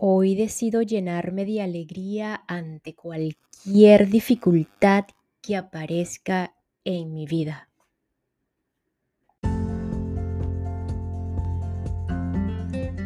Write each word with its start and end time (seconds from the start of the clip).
Hoy 0.00 0.36
decido 0.36 0.82
llenarme 0.82 1.44
de 1.44 1.60
alegría 1.60 2.44
ante 2.46 2.94
cualquier 2.94 4.08
dificultad 4.08 5.06
que 5.42 5.56
aparezca 5.56 6.54
en 6.84 7.12
mi 7.12 7.26
vida. 7.26 7.68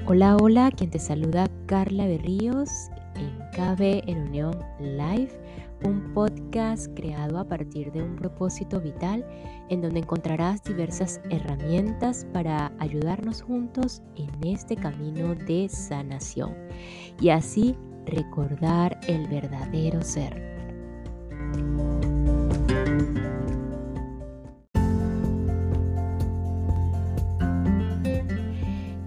Hola, 0.07 0.37
hola, 0.37 0.71
quien 0.71 0.91
te 0.91 0.99
saluda 0.99 1.49
Carla 1.65 2.07
Berríos 2.07 2.69
en 3.15 3.39
KB 3.53 4.07
en 4.07 4.29
Unión 4.29 4.59
Live 4.79 5.42
un 5.85 6.13
podcast 6.15 6.89
creado 6.95 7.39
a 7.39 7.45
partir 7.49 7.93
de 7.93 8.03
un 8.03 8.17
propósito 8.17 8.81
vital 8.81 9.27
en 9.69 9.81
donde 9.81 10.01
encontrarás 10.01 10.63
diversas 10.63 11.21
herramientas 11.31 12.27
para 12.33 12.73
ayudarnos 12.79 13.43
juntos 13.43 14.03
en 14.17 14.31
este 14.47 14.77
camino 14.77 15.35
de 15.35 15.69
sanación 15.69 16.55
y 17.21 17.31
así 17.31 17.77
recordar 18.07 18.99
el 19.07 19.27
verdadero 19.29 20.03
ser. 20.03 20.53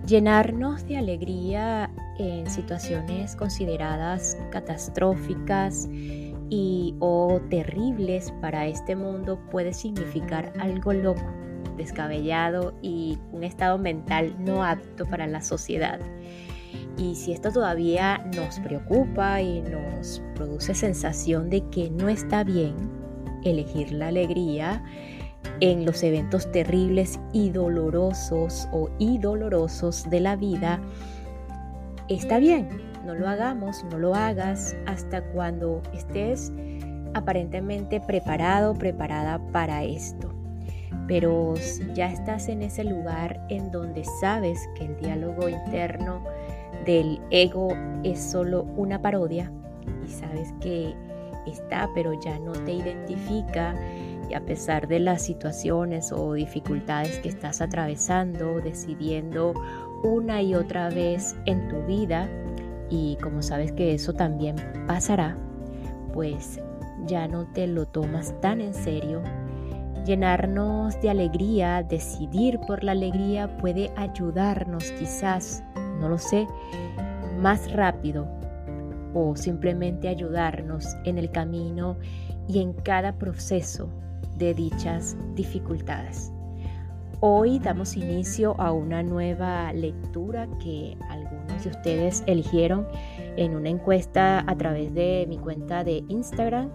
Llenarnos 0.07 0.85
de 0.85 0.97
alegría 0.97 1.89
en 2.19 2.49
situaciones 2.49 3.35
consideradas 3.35 4.37
catastróficas, 4.51 5.89
y 6.49 6.95
o 6.99 7.39
terribles 7.49 8.33
para 8.41 8.67
este 8.67 8.95
mundo 8.95 9.39
puede 9.51 9.73
significar 9.73 10.53
algo 10.59 10.93
loco, 10.93 11.25
descabellado 11.77 12.73
y 12.81 13.17
un 13.31 13.43
estado 13.43 13.77
mental 13.77 14.35
no 14.39 14.63
apto 14.63 15.05
para 15.05 15.27
la 15.27 15.41
sociedad. 15.41 15.99
Y 16.97 17.15
si 17.15 17.33
esto 17.33 17.51
todavía 17.51 18.25
nos 18.35 18.59
preocupa 18.59 19.41
y 19.41 19.61
nos 19.61 20.21
produce 20.35 20.73
sensación 20.73 21.49
de 21.49 21.61
que 21.69 21.89
no 21.89 22.07
está 22.07 22.43
bien 22.43 22.75
elegir 23.43 23.91
la 23.91 24.07
alegría 24.07 24.83
en 25.59 25.85
los 25.85 26.03
eventos 26.03 26.51
terribles 26.51 27.19
y 27.33 27.49
dolorosos 27.49 28.67
o 28.71 28.89
dolorosos 29.19 30.09
de 30.09 30.19
la 30.19 30.35
vida, 30.35 30.79
está 32.09 32.39
bien, 32.39 32.69
no 33.05 33.15
lo 33.15 33.27
hagamos, 33.27 33.83
no 33.85 33.97
lo 33.97 34.15
hagas 34.15 34.75
hasta 34.85 35.21
cuando 35.31 35.81
estés 35.93 36.51
aparentemente 37.13 38.01
preparado, 38.01 38.73
preparada 38.73 39.39
para 39.51 39.83
esto. 39.83 40.29
Pero 41.07 41.55
si 41.57 41.85
ya 41.93 42.11
estás 42.11 42.49
en 42.49 42.63
ese 42.63 42.83
lugar 42.83 43.45
en 43.49 43.71
donde 43.71 44.03
sabes 44.19 44.59
que 44.75 44.85
el 44.85 44.97
diálogo 44.97 45.47
interno 45.47 46.23
del 46.85 47.21
ego 47.31 47.69
es 48.03 48.19
solo 48.19 48.63
una 48.75 49.01
parodia 49.01 49.51
y 50.05 50.09
sabes 50.09 50.53
que 50.61 50.95
está 51.45 51.89
pero 51.93 52.19
ya 52.21 52.39
no 52.39 52.51
te 52.51 52.73
identifica 52.73 53.75
y 54.29 54.33
a 54.33 54.41
pesar 54.41 54.87
de 54.87 54.99
las 54.99 55.21
situaciones 55.21 56.11
o 56.11 56.33
dificultades 56.33 57.19
que 57.19 57.29
estás 57.29 57.61
atravesando, 57.61 58.59
decidiendo 58.59 59.53
una 60.03 60.41
y 60.41 60.55
otra 60.55 60.89
vez 60.89 61.35
en 61.45 61.67
tu 61.67 61.81
vida, 61.83 62.27
y 62.89 63.17
como 63.21 63.41
sabes 63.41 63.71
que 63.71 63.93
eso 63.93 64.13
también 64.13 64.55
pasará, 64.87 65.37
pues 66.13 66.59
ya 67.05 67.27
no 67.27 67.45
te 67.45 67.67
lo 67.67 67.85
tomas 67.85 68.39
tan 68.41 68.61
en 68.61 68.73
serio. 68.73 69.21
Llenarnos 70.05 70.99
de 71.01 71.09
alegría, 71.09 71.83
decidir 71.83 72.59
por 72.67 72.83
la 72.83 72.91
alegría 72.91 73.57
puede 73.57 73.91
ayudarnos 73.95 74.91
quizás, 74.91 75.63
no 75.99 76.09
lo 76.09 76.17
sé, 76.17 76.47
más 77.39 77.71
rápido 77.71 78.27
o 79.13 79.35
simplemente 79.35 80.07
ayudarnos 80.07 80.95
en 81.05 81.17
el 81.17 81.31
camino 81.31 81.97
y 82.47 82.59
en 82.59 82.73
cada 82.73 83.13
proceso 83.13 83.89
de 84.37 84.53
dichas 84.53 85.17
dificultades. 85.33 86.31
Hoy 87.21 87.59
damos 87.59 87.95
inicio 87.95 88.59
a 88.59 88.71
una 88.71 89.01
nueva 89.01 89.71
lectura 89.73 90.47
que 90.61 90.97
de 91.63 91.69
ustedes 91.69 92.23
eligieron 92.27 92.87
en 93.37 93.55
una 93.55 93.69
encuesta 93.69 94.43
a 94.47 94.55
través 94.55 94.93
de 94.93 95.25
mi 95.27 95.37
cuenta 95.37 95.83
de 95.83 96.03
Instagram, 96.07 96.69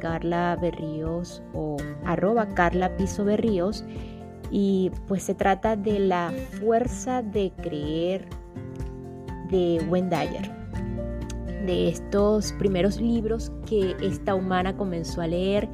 Carla 0.00 0.56
Berríos 0.60 1.42
o 1.52 1.76
arroba 2.04 2.48
Carla 2.48 2.96
Piso 2.96 3.24
Berríos. 3.24 3.84
Y 4.50 4.90
pues 5.08 5.24
se 5.24 5.34
trata 5.34 5.74
de 5.74 5.98
la 5.98 6.32
fuerza 6.60 7.22
de 7.22 7.52
creer 7.62 8.28
de 9.50 9.84
Wendayer, 9.88 10.50
de 11.66 11.88
estos 11.88 12.52
primeros 12.52 13.00
libros 13.00 13.50
que 13.66 13.96
esta 14.00 14.34
humana 14.34 14.76
comenzó 14.76 15.22
a 15.22 15.26
leer 15.26 15.68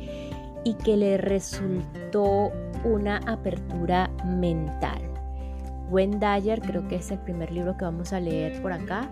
y 0.64 0.74
que 0.74 0.96
le 0.96 1.18
resultó 1.18 2.50
una 2.84 3.18
apertura 3.26 4.10
mental. 4.24 5.09
Dyer, 5.90 6.60
creo 6.60 6.86
que 6.88 6.96
es 6.96 7.10
el 7.10 7.18
primer 7.18 7.50
libro 7.50 7.76
que 7.76 7.84
vamos 7.84 8.12
a 8.12 8.20
leer 8.20 8.60
por 8.62 8.72
acá. 8.72 9.10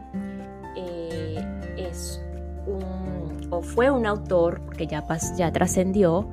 Eh, 0.77 1.45
es 1.77 2.23
un, 2.67 3.49
o 3.51 3.63
fue 3.63 3.91
un 3.91 4.07
autor, 4.07 4.61
porque 4.65 4.87
ya, 4.87 5.05
ya 5.37 5.53
trascendió, 5.53 6.29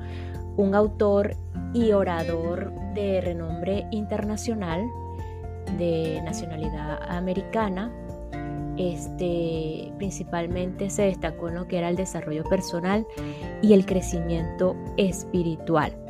un 0.58 0.76
autor 0.76 1.36
y 1.74 1.92
orador 1.92 2.72
de 2.94 3.22
renombre 3.22 3.88
internacional, 3.92 4.86
de 5.78 6.22
nacionalidad 6.24 7.00
americana. 7.10 7.92
Este, 8.78 9.94
principalmente 9.98 10.90
se 10.90 11.04
destacó 11.04 11.48
en 11.48 11.56
lo 11.56 11.68
que 11.68 11.78
era 11.78 11.90
el 11.90 11.96
desarrollo 11.96 12.44
personal 12.44 13.08
y 13.62 13.74
el 13.74 13.86
crecimiento 13.86 14.76
espiritual. 14.98 16.05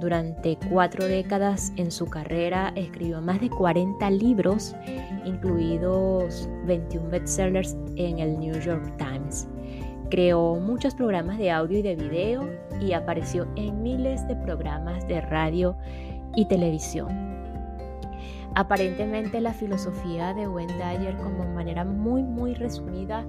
Durante 0.00 0.56
cuatro 0.70 1.06
décadas 1.06 1.72
en 1.76 1.90
su 1.90 2.06
carrera 2.06 2.72
escribió 2.76 3.20
más 3.20 3.40
de 3.40 3.50
40 3.50 4.10
libros, 4.10 4.76
incluidos 5.24 6.48
21 6.66 7.10
bestsellers 7.10 7.76
en 7.96 8.20
el 8.20 8.38
New 8.38 8.60
York 8.60 8.96
Times. 8.96 9.48
Creó 10.08 10.54
muchos 10.60 10.94
programas 10.94 11.38
de 11.38 11.50
audio 11.50 11.80
y 11.80 11.82
de 11.82 11.96
video 11.96 12.48
y 12.80 12.92
apareció 12.92 13.48
en 13.56 13.82
miles 13.82 14.26
de 14.28 14.36
programas 14.36 15.06
de 15.08 15.20
radio 15.20 15.76
y 16.36 16.46
televisión. 16.46 17.08
Aparentemente 18.54 19.40
la 19.40 19.52
filosofía 19.52 20.32
de 20.32 20.46
Wendayer 20.46 21.16
como 21.16 21.44
manera 21.54 21.84
muy 21.84 22.22
muy 22.22 22.54
resumida, 22.54 23.26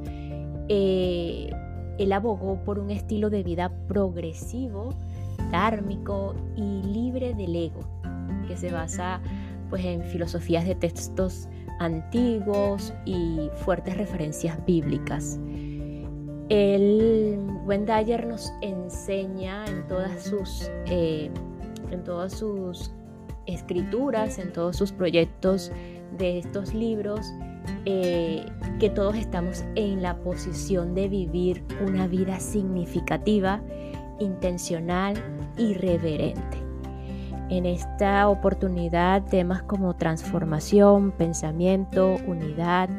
eh, 0.68 1.50
él 1.98 2.14
abogó 2.14 2.64
por 2.64 2.78
un 2.78 2.92
estilo 2.92 3.32
de 3.32 3.42
vida 3.42 3.72
progresivo 3.88 4.94
y 6.56 6.84
libre 6.84 7.34
del 7.34 7.56
ego, 7.56 7.82
que 8.48 8.56
se 8.58 8.72
basa 8.72 9.22
pues, 9.70 9.84
en 9.86 10.04
filosofías 10.04 10.66
de 10.66 10.76
textos 10.76 11.48
antiguos 11.80 12.94
y 13.06 13.50
fuertes 13.64 13.98
referencias 13.98 14.64
bíblicas. 14.66 15.40
El 16.50 17.40
Wendayer 17.66 18.26
nos 18.26 18.52
enseña 18.62 19.66
en 19.66 19.88
todas 19.88 20.24
sus, 20.24 20.70
eh, 20.88 21.30
en 21.92 22.04
todas 22.04 22.34
sus 22.34 22.92
escrituras, 23.46 24.40
en 24.40 24.52
todos 24.52 24.76
sus 24.78 24.92
proyectos 24.92 25.72
de 26.18 26.40
estos 26.40 26.74
libros, 26.74 27.32
eh, 27.86 28.46
que 28.80 28.90
todos 28.90 29.16
estamos 29.16 29.64
en 29.76 30.02
la 30.02 30.18
posición 30.18 30.96
de 30.96 31.08
vivir 31.08 31.64
una 31.86 32.08
vida 32.08 32.40
significativa 32.40 33.62
intencional 34.20 35.16
y 35.58 35.74
reverente. 35.74 36.58
En 37.50 37.66
esta 37.66 38.30
oportunidad 38.30 39.24
temas 39.24 39.64
como 39.64 39.96
transformación, 39.96 41.12
pensamiento, 41.12 42.18
unidad, 42.28 42.90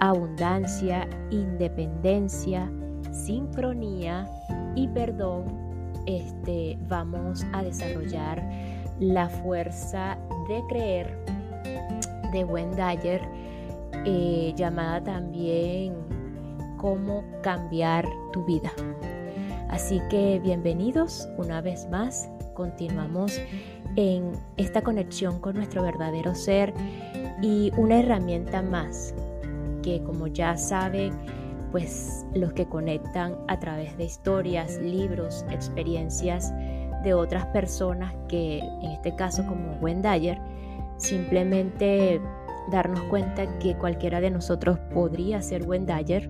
abundancia, 0.00 1.08
independencia, 1.30 2.68
sincronía 3.12 4.28
y 4.74 4.88
perdón, 4.88 5.44
este, 6.06 6.76
vamos 6.88 7.46
a 7.52 7.62
desarrollar 7.62 8.42
la 8.98 9.28
fuerza 9.28 10.18
de 10.48 10.62
creer 10.68 11.18
de 12.32 12.44
Wendayer, 12.44 13.22
eh, 14.04 14.52
llamada 14.56 15.04
también 15.04 15.94
cómo 16.78 17.22
cambiar 17.42 18.08
tu 18.32 18.44
vida. 18.44 18.72
Así 19.72 20.02
que 20.10 20.38
bienvenidos 20.38 21.30
una 21.38 21.62
vez 21.62 21.88
más. 21.88 22.28
Continuamos 22.52 23.40
en 23.96 24.32
esta 24.58 24.82
conexión 24.82 25.40
con 25.40 25.56
nuestro 25.56 25.82
verdadero 25.82 26.34
ser 26.34 26.74
y 27.40 27.72
una 27.78 28.00
herramienta 28.00 28.60
más 28.60 29.14
que 29.82 30.02
como 30.02 30.26
ya 30.26 30.58
saben, 30.58 31.14
pues 31.70 32.26
los 32.34 32.52
que 32.52 32.66
conectan 32.66 33.34
a 33.48 33.58
través 33.60 33.96
de 33.96 34.04
historias, 34.04 34.76
libros, 34.76 35.42
experiencias 35.50 36.52
de 37.02 37.14
otras 37.14 37.46
personas 37.46 38.14
que 38.28 38.58
en 38.58 38.90
este 38.90 39.16
caso 39.16 39.42
como 39.46 39.72
Wendayer 39.80 40.38
simplemente 40.98 42.20
darnos 42.70 43.00
cuenta 43.04 43.58
que 43.58 43.74
cualquiera 43.74 44.20
de 44.20 44.30
nosotros 44.30 44.78
podría 44.92 45.40
ser 45.40 45.66
Wendayer, 45.66 46.28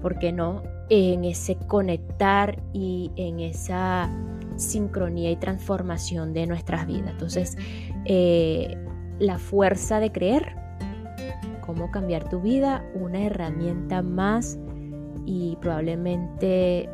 ¿por 0.00 0.18
qué 0.18 0.32
no? 0.32 0.62
En 0.88 1.24
ese 1.24 1.56
conectar 1.56 2.62
y 2.72 3.10
en 3.16 3.40
esa 3.40 4.10
sincronía 4.56 5.30
y 5.30 5.36
transformación 5.36 6.32
de 6.32 6.46
nuestras 6.46 6.86
vidas. 6.86 7.10
Entonces, 7.12 7.56
eh, 8.04 8.76
la 9.18 9.38
fuerza 9.38 10.00
de 10.00 10.12
creer, 10.12 10.56
cómo 11.60 11.90
cambiar 11.90 12.28
tu 12.28 12.40
vida, 12.40 12.84
una 12.94 13.24
herramienta 13.24 14.02
más 14.02 14.58
y 15.26 15.56
probablemente 15.60 16.88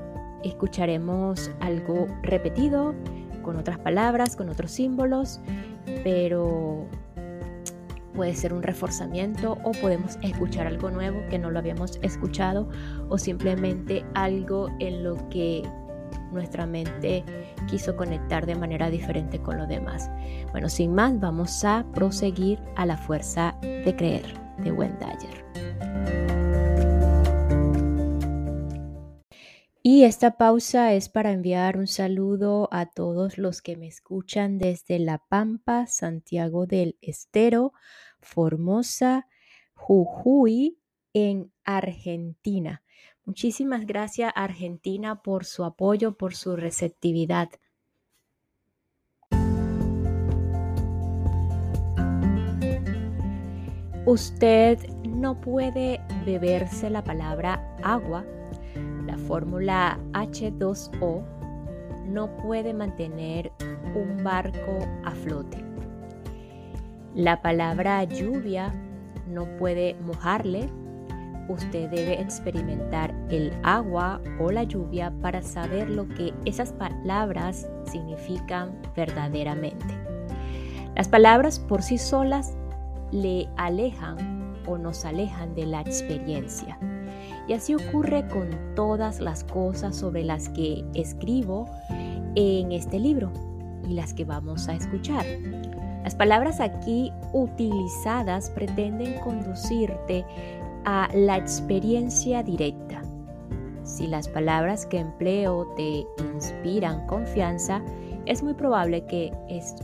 escucharemos 0.44 1.50
algo 1.61 2.06
repetido 2.23 2.94
con 3.43 3.56
otras 3.56 3.79
palabras, 3.79 4.37
con 4.37 4.49
otros 4.49 4.70
símbolos, 4.73 5.41
pero 6.02 6.87
puede 8.16 8.34
ser 8.34 8.52
un 8.52 8.62
reforzamiento 8.62 9.58
o 9.62 9.72
podemos 9.72 10.18
escuchar 10.22 10.66
algo 10.66 10.90
nuevo 10.90 11.20
que 11.28 11.38
no 11.38 11.50
lo 11.50 11.58
habíamos 11.58 12.00
escuchado 12.02 12.68
o 13.08 13.18
simplemente 13.18 14.04
algo 14.14 14.70
en 14.80 15.04
lo 15.04 15.28
que 15.28 15.62
nuestra 16.32 16.66
mente 16.66 17.24
quiso 17.68 17.94
conectar 17.94 18.46
de 18.46 18.54
manera 18.54 18.90
diferente 18.90 19.38
con 19.38 19.58
los 19.58 19.68
demás. 19.68 20.10
Bueno, 20.50 20.68
sin 20.68 20.94
más, 20.94 21.20
vamos 21.20 21.64
a 21.64 21.84
proseguir 21.94 22.58
a 22.74 22.86
la 22.86 22.96
fuerza 22.96 23.54
de 23.60 23.94
creer 23.96 24.26
de 24.58 24.72
Wendayer. 24.72 26.36
Y 29.88 30.03
esta 30.03 30.37
pausa 30.37 30.94
es 30.94 31.09
para 31.09 31.31
enviar 31.31 31.79
un 31.79 31.87
saludo 31.87 32.69
a 32.73 32.87
todos 32.87 33.38
los 33.38 33.62
que 33.62 33.77
me 33.77 33.87
escuchan 33.87 34.59
desde 34.59 34.99
La 34.99 35.19
Pampa, 35.19 35.87
Santiago 35.87 36.67
del 36.67 36.99
Estero, 37.03 37.73
Formosa, 38.19 39.29
Jujuy, 39.75 40.81
en 41.12 41.53
Argentina. 41.62 42.83
Muchísimas 43.25 43.87
gracias 43.87 44.33
Argentina 44.35 45.23
por 45.23 45.44
su 45.44 45.62
apoyo, 45.62 46.17
por 46.17 46.35
su 46.35 46.56
receptividad. 46.56 47.49
Usted 54.05 54.81
no 55.05 55.41
puede 55.41 56.00
beberse 56.25 56.91
la 56.91 57.05
palabra 57.05 57.77
agua, 57.85 58.27
la 59.06 59.17
fórmula 59.17 59.99
H2O, 60.12 61.23
no 62.06 62.37
puede 62.37 62.73
mantener 62.75 63.53
un 63.94 64.23
barco 64.23 64.79
a 65.05 65.11
flote. 65.12 65.64
La 67.14 67.41
palabra 67.41 68.05
lluvia 68.05 68.75
no 69.29 69.47
puede 69.56 69.94
mojarle, 70.06 70.69
usted 71.49 71.88
debe 71.91 72.20
experimentar 72.20 73.14
el 73.31 73.53
agua 73.62 74.20
o 74.41 74.50
la 74.50 74.64
lluvia 74.64 75.12
para 75.23 75.43
saber 75.43 75.88
lo 75.88 76.09
que 76.09 76.35
esas 76.44 76.73
palabras 76.73 77.69
significan 77.85 78.73
verdaderamente. 78.94 79.94
Las 80.94 81.09
palabras 81.09 81.59
por 81.59 81.82
sí 81.82 81.99
solas 81.99 82.56
le 83.12 83.49
alejan 83.56 84.55
o 84.67 84.79
nos 84.79 85.05
alejan 85.05 85.55
de 85.55 85.67
la 85.67 85.81
experiencia. 85.81 86.79
Y 87.48 87.52
así 87.52 87.75
ocurre 87.75 88.26
con 88.28 88.50
todas 88.75 89.20
las 89.20 89.44
cosas 89.44 89.96
sobre 89.96 90.25
las 90.25 90.48
que 90.48 90.84
escribo 90.94 91.66
en 92.34 92.72
este 92.72 92.98
libro 92.98 93.31
y 93.88 93.94
las 93.94 94.12
que 94.14 94.25
vamos 94.25 94.69
a 94.69 94.75
escuchar. 94.75 95.25
Las 96.02 96.14
palabras 96.14 96.60
aquí 96.60 97.12
utilizadas 97.32 98.50
pretenden 98.50 99.19
conducirte 99.20 100.25
a 100.84 101.08
la 101.14 101.37
experiencia 101.37 102.43
directa. 102.43 103.02
Si 103.82 104.06
las 104.06 104.28
palabras 104.28 104.87
que 104.87 104.99
empleo 104.99 105.66
te 105.76 106.06
inspiran 106.34 107.06
confianza, 107.06 107.82
es 108.25 108.42
muy 108.42 108.54
probable 108.54 109.04
que 109.06 109.32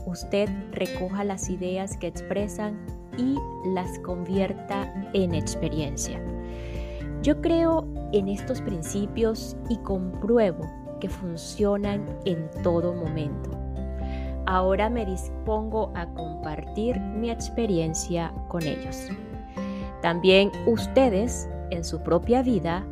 usted 0.05 0.49
recoja 0.71 1.23
las 1.23 1.49
ideas 1.49 1.97
que 1.97 2.07
expresan 2.07 2.85
y 3.17 3.37
las 3.73 3.99
convierta 3.99 4.93
en 5.13 5.33
experiencia. 5.33 6.21
Yo 7.23 7.39
creo 7.39 7.87
en 8.11 8.27
estos 8.27 8.59
principios 8.59 9.55
y 9.69 9.77
compruebo 9.77 10.69
que 10.99 11.07
funcionan 11.07 12.05
en 12.25 12.51
todo 12.63 12.93
momento. 12.93 13.49
Ahora 14.45 14.89
me 14.89 15.05
dispongo 15.05 15.93
a 15.95 16.05
compartir 16.15 16.99
mi 16.99 17.31
experiencia 17.31 18.33
con 18.49 18.63
ellos. 18.63 19.07
También 20.01 20.51
ustedes 20.65 21.47
en 21.69 21.85
su 21.85 22.03
propia 22.03 22.41
vida 22.41 22.85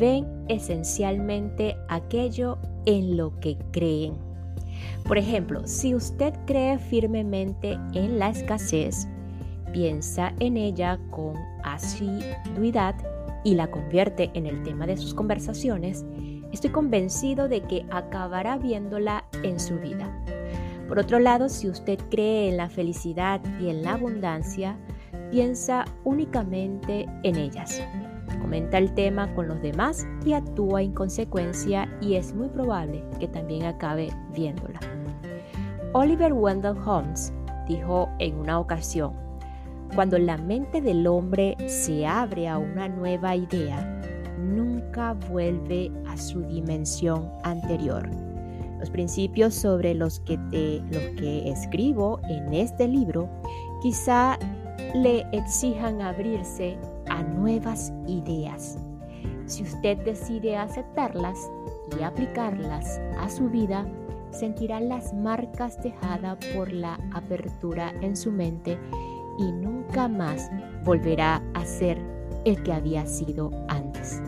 ven 0.00 0.26
esencialmente 0.48 1.76
aquello 1.90 2.56
en 2.86 3.18
lo 3.18 3.38
que 3.40 3.58
creen. 3.72 4.14
Por 5.06 5.18
ejemplo, 5.18 5.66
si 5.66 5.94
usted 5.94 6.32
cree 6.46 6.78
firmemente 6.78 7.78
en 7.92 8.18
la 8.18 8.30
escasez, 8.30 9.06
piensa 9.70 10.32
en 10.40 10.56
ella 10.56 10.98
con 11.10 11.34
asiduidad 11.62 12.94
y 13.46 13.54
la 13.54 13.70
convierte 13.70 14.32
en 14.34 14.44
el 14.44 14.64
tema 14.64 14.88
de 14.88 14.96
sus 14.96 15.14
conversaciones, 15.14 16.04
estoy 16.50 16.70
convencido 16.70 17.46
de 17.46 17.60
que 17.60 17.86
acabará 17.92 18.58
viéndola 18.58 19.24
en 19.44 19.60
su 19.60 19.78
vida. 19.78 20.20
Por 20.88 20.98
otro 20.98 21.20
lado, 21.20 21.48
si 21.48 21.68
usted 21.68 21.96
cree 22.10 22.48
en 22.48 22.56
la 22.56 22.68
felicidad 22.68 23.40
y 23.60 23.68
en 23.68 23.84
la 23.84 23.92
abundancia, 23.92 24.76
piensa 25.30 25.84
únicamente 26.02 27.06
en 27.22 27.36
ellas. 27.36 27.80
Comenta 28.40 28.78
el 28.78 28.92
tema 28.94 29.32
con 29.36 29.46
los 29.46 29.62
demás 29.62 30.08
y 30.24 30.32
actúa 30.32 30.82
en 30.82 30.92
consecuencia 30.92 31.88
y 32.00 32.16
es 32.16 32.34
muy 32.34 32.48
probable 32.48 33.04
que 33.20 33.28
también 33.28 33.62
acabe 33.66 34.08
viéndola. 34.34 34.80
Oliver 35.92 36.32
Wendell 36.32 36.76
Holmes 36.84 37.32
dijo 37.68 38.08
en 38.18 38.40
una 38.40 38.58
ocasión, 38.58 39.25
cuando 39.94 40.18
la 40.18 40.36
mente 40.36 40.80
del 40.80 41.06
hombre 41.06 41.56
se 41.68 42.06
abre 42.06 42.48
a 42.48 42.58
una 42.58 42.88
nueva 42.88 43.36
idea, 43.36 44.00
nunca 44.38 45.14
vuelve 45.30 45.90
a 46.06 46.16
su 46.16 46.42
dimensión 46.42 47.30
anterior. 47.44 48.08
Los 48.78 48.90
principios 48.90 49.54
sobre 49.54 49.94
los 49.94 50.20
que, 50.20 50.36
los 50.90 51.02
que 51.20 51.50
escribo 51.50 52.20
en 52.28 52.52
este 52.52 52.86
libro 52.86 53.28
quizá 53.82 54.38
le 54.94 55.26
exijan 55.32 56.02
abrirse 56.02 56.76
a 57.08 57.22
nuevas 57.22 57.92
ideas. 58.06 58.78
Si 59.46 59.62
usted 59.62 59.98
decide 59.98 60.56
aceptarlas 60.56 61.38
y 61.98 62.02
aplicarlas 62.02 63.00
a 63.18 63.28
su 63.28 63.48
vida, 63.48 63.86
sentirá 64.30 64.80
las 64.80 65.14
marcas 65.14 65.82
dejadas 65.82 66.38
por 66.54 66.72
la 66.72 66.98
apertura 67.14 67.92
en 68.02 68.16
su 68.16 68.30
mente 68.30 68.78
y 69.38 69.52
nunca 69.52 70.08
más 70.08 70.50
volverá 70.84 71.42
a 71.54 71.64
ser 71.64 71.98
el 72.44 72.62
que 72.62 72.72
había 72.72 73.06
sido 73.06 73.50
antes. 73.68 74.22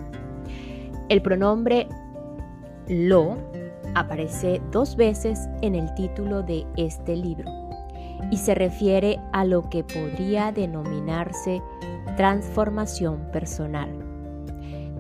El 1.09 1.23
pronombre 1.23 1.89
lo 2.89 3.37
aparece 3.95 4.61
dos 4.71 4.97
veces 4.97 5.49
en 5.63 5.75
el 5.75 5.93
título 5.95 6.43
de 6.43 6.67
este 6.77 7.17
libro 7.17 7.51
y 8.31 8.37
se 8.37 8.55
refiere 8.55 9.19
a 9.33 9.45
lo 9.45 9.71
que 9.71 9.85
podría 9.85 10.53
denominarse 10.53 11.63
transformación 12.17 13.31
personal. 13.33 13.89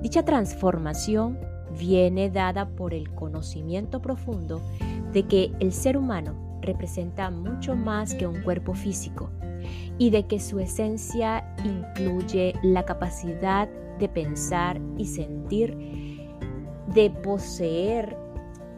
Dicha 0.00 0.24
transformación 0.24 1.38
viene 1.78 2.30
dada 2.30 2.68
por 2.68 2.94
el 2.94 3.10
conocimiento 3.10 4.00
profundo 4.00 4.62
de 5.12 5.24
que 5.24 5.52
el 5.58 5.72
ser 5.72 5.96
humano 5.96 6.34
representa 6.62 7.30
mucho 7.30 7.74
más 7.74 8.14
que 8.14 8.26
un 8.26 8.42
cuerpo 8.42 8.74
físico 8.74 9.30
y 9.98 10.10
de 10.10 10.26
que 10.26 10.40
su 10.40 10.60
esencia 10.60 11.44
incluye 11.64 12.54
la 12.62 12.84
capacidad 12.84 13.68
de 13.98 14.08
pensar 14.08 14.80
y 14.96 15.06
sentir, 15.06 15.76
de 16.94 17.10
poseer 17.10 18.16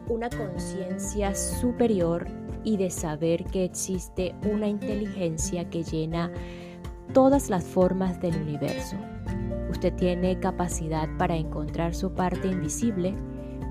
una 0.09 0.29
conciencia 0.29 1.33
superior 1.35 2.27
y 2.63 2.77
de 2.77 2.89
saber 2.89 3.45
que 3.45 3.63
existe 3.63 4.35
una 4.51 4.67
inteligencia 4.67 5.69
que 5.69 5.83
llena 5.83 6.31
todas 7.13 7.49
las 7.49 7.63
formas 7.63 8.19
del 8.19 8.35
universo. 8.35 8.97
Usted 9.69 9.93
tiene 9.95 10.39
capacidad 10.39 11.07
para 11.17 11.35
encontrar 11.35 11.95
su 11.95 12.11
parte 12.13 12.47
invisible, 12.47 13.15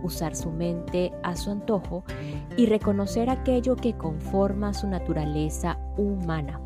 usar 0.02 0.35
su 0.35 0.50
mente 0.50 1.12
a 1.23 1.37
su 1.37 1.50
antojo 1.50 2.04
y 2.57 2.66
reconocer 2.66 3.28
aquello 3.28 3.76
que 3.76 3.97
conforma 3.97 4.73
su 4.73 4.88
naturaleza 4.88 5.78
humana. 5.99 6.61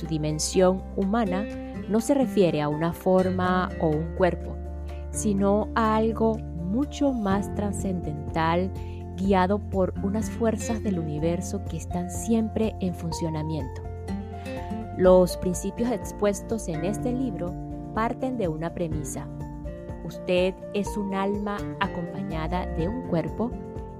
Su 0.00 0.06
dimensión 0.06 0.82
humana 0.96 1.44
no 1.90 2.00
se 2.00 2.14
refiere 2.14 2.62
a 2.62 2.70
una 2.70 2.94
forma 2.94 3.68
o 3.82 3.88
un 3.88 4.14
cuerpo, 4.16 4.56
sino 5.10 5.68
a 5.74 5.94
algo 5.94 6.38
mucho 6.38 7.12
más 7.12 7.54
trascendental 7.54 8.70
guiado 9.18 9.58
por 9.58 9.92
unas 10.02 10.30
fuerzas 10.30 10.82
del 10.82 10.98
universo 10.98 11.62
que 11.66 11.76
están 11.76 12.10
siempre 12.10 12.74
en 12.80 12.94
funcionamiento. 12.94 13.82
Los 14.96 15.36
principios 15.36 15.90
expuestos 15.90 16.66
en 16.68 16.82
este 16.86 17.12
libro 17.12 17.54
parten 17.94 18.38
de 18.38 18.48
una 18.48 18.72
premisa. 18.72 19.28
Usted 20.06 20.54
es 20.72 20.96
un 20.96 21.12
alma 21.12 21.58
acompañada 21.78 22.64
de 22.64 22.88
un 22.88 23.02
cuerpo 23.08 23.50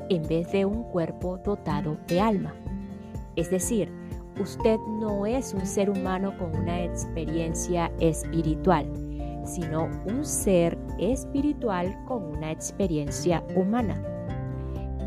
en 0.09 0.26
vez 0.26 0.50
de 0.50 0.64
un 0.64 0.83
cuerpo 0.85 1.37
dotado 1.45 1.99
de 2.07 2.23
alma. 2.23 2.54
Es 3.37 3.50
decir, 3.50 4.00
usted 4.40 4.80
no 4.88 5.26
es 5.26 5.54
un 5.54 5.66
ser 5.66 5.90
humano 5.90 6.37
con 6.38 6.56
una 6.56 6.82
experiencia 6.82 7.92
espiritual, 8.00 8.87
sino 9.44 9.88
un 10.06 10.25
ser 10.25 10.78
espiritual 10.99 11.97
con 12.06 12.25
una 12.25 12.50
experiencia 12.50 13.44
humana. 13.54 14.02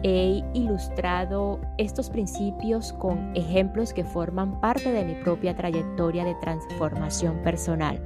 He 0.03 0.43
ilustrado 0.53 1.59
estos 1.77 2.09
principios 2.09 2.93
con 2.93 3.35
ejemplos 3.35 3.93
que 3.93 4.03
forman 4.03 4.59
parte 4.59 4.91
de 4.91 5.05
mi 5.05 5.15
propia 5.15 5.55
trayectoria 5.55 6.25
de 6.25 6.35
transformación 6.35 7.41
personal. 7.41 8.01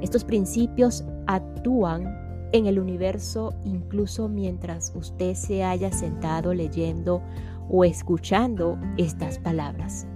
Estos 0.00 0.24
principios 0.24 1.04
actúan 1.26 2.04
en 2.52 2.66
el 2.66 2.78
universo 2.78 3.54
incluso 3.64 4.28
mientras 4.28 4.92
usted 4.94 5.34
se 5.34 5.64
haya 5.64 5.90
sentado 5.92 6.54
leyendo 6.54 7.22
o 7.68 7.84
escuchando 7.84 8.78
estas 8.96 9.40
palabras. 9.40 10.06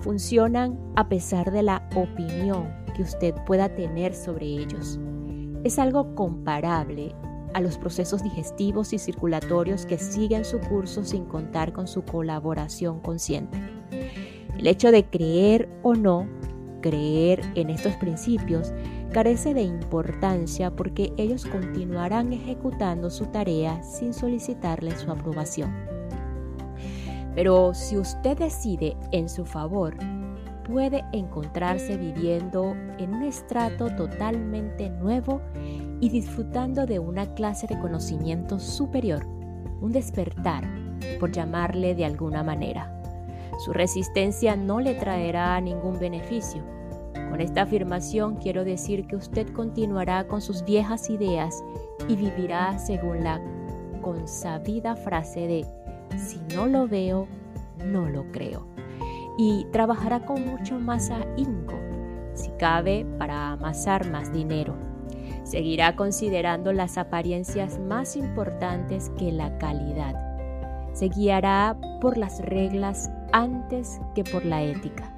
Funcionan 0.00 0.78
a 0.96 1.08
pesar 1.08 1.50
de 1.50 1.62
la 1.62 1.88
opinión 1.94 2.68
que 2.94 3.02
usted 3.02 3.34
pueda 3.46 3.74
tener 3.74 4.14
sobre 4.14 4.46
ellos. 4.46 4.98
Es 5.64 5.78
algo 5.78 6.14
comparable 6.14 7.14
a 7.54 7.60
los 7.60 7.78
procesos 7.78 8.22
digestivos 8.22 8.92
y 8.92 8.98
circulatorios 8.98 9.86
que 9.86 9.98
siguen 9.98 10.44
su 10.44 10.60
curso 10.60 11.04
sin 11.04 11.24
contar 11.24 11.72
con 11.72 11.88
su 11.88 12.02
colaboración 12.02 13.00
consciente. 13.00 13.58
El 14.56 14.66
hecho 14.66 14.90
de 14.90 15.04
creer 15.04 15.68
o 15.82 15.94
no 15.94 16.26
creer 16.80 17.40
en 17.54 17.70
estos 17.70 17.94
principios 17.96 18.72
carece 19.12 19.54
de 19.54 19.62
importancia 19.62 20.70
porque 20.70 21.12
ellos 21.16 21.44
continuarán 21.44 22.32
ejecutando 22.32 23.10
su 23.10 23.26
tarea 23.26 23.82
sin 23.82 24.12
solicitarle 24.12 24.96
su 24.96 25.10
aprobación. 25.10 25.97
Pero 27.38 27.72
si 27.72 27.96
usted 27.96 28.36
decide 28.36 28.96
en 29.12 29.28
su 29.28 29.44
favor, 29.44 29.96
puede 30.64 31.04
encontrarse 31.12 31.96
viviendo 31.96 32.74
en 32.98 33.14
un 33.14 33.22
estrato 33.22 33.94
totalmente 33.94 34.90
nuevo 34.90 35.40
y 36.00 36.08
disfrutando 36.08 36.84
de 36.84 36.98
una 36.98 37.32
clase 37.34 37.68
de 37.68 37.78
conocimiento 37.78 38.58
superior, 38.58 39.24
un 39.80 39.92
despertar, 39.92 40.64
por 41.20 41.30
llamarle 41.30 41.94
de 41.94 42.06
alguna 42.06 42.42
manera. 42.42 42.92
Su 43.64 43.72
resistencia 43.72 44.56
no 44.56 44.80
le 44.80 44.94
traerá 44.94 45.60
ningún 45.60 46.00
beneficio. 46.00 46.64
Con 47.30 47.40
esta 47.40 47.62
afirmación 47.62 48.38
quiero 48.38 48.64
decir 48.64 49.06
que 49.06 49.14
usted 49.14 49.46
continuará 49.52 50.26
con 50.26 50.40
sus 50.40 50.64
viejas 50.64 51.08
ideas 51.08 51.62
y 52.08 52.16
vivirá 52.16 52.80
según 52.80 53.22
la 53.22 53.40
consabida 54.02 54.96
frase 54.96 55.46
de 55.46 55.64
si 56.16 56.40
no 56.54 56.66
lo 56.66 56.88
veo, 56.88 57.26
no 57.84 58.08
lo 58.08 58.30
creo. 58.32 58.66
Y 59.36 59.66
trabajará 59.72 60.26
con 60.26 60.46
mucho 60.46 60.78
más 60.78 61.10
ahínco, 61.10 61.74
si 62.34 62.50
cabe, 62.58 63.06
para 63.18 63.52
amasar 63.52 64.10
más 64.10 64.32
dinero. 64.32 64.74
Seguirá 65.44 65.96
considerando 65.96 66.72
las 66.72 66.98
apariencias 66.98 67.78
más 67.78 68.16
importantes 68.16 69.10
que 69.18 69.32
la 69.32 69.56
calidad. 69.58 70.14
Se 70.92 71.08
guiará 71.08 71.76
por 72.00 72.18
las 72.18 72.40
reglas 72.40 73.10
antes 73.32 74.00
que 74.14 74.24
por 74.24 74.44
la 74.44 74.62
ética. 74.62 75.14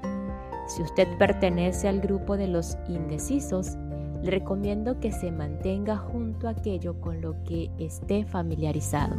Si 0.66 0.82
usted 0.82 1.08
pertenece 1.18 1.88
al 1.88 2.00
grupo 2.00 2.36
de 2.36 2.46
los 2.46 2.78
indecisos, 2.86 3.76
le 4.22 4.30
recomiendo 4.30 5.00
que 5.00 5.10
se 5.10 5.32
mantenga 5.32 5.96
junto 5.96 6.46
a 6.46 6.50
aquello 6.52 7.00
con 7.00 7.20
lo 7.20 7.42
que 7.42 7.70
esté 7.78 8.24
familiarizado. 8.24 9.16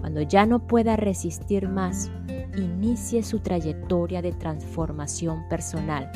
Cuando 0.00 0.22
ya 0.22 0.46
no 0.46 0.66
pueda 0.66 0.96
resistir 0.96 1.68
más, 1.68 2.10
inicie 2.56 3.22
su 3.22 3.38
trayectoria 3.40 4.22
de 4.22 4.32
transformación 4.32 5.48
personal. 5.48 6.10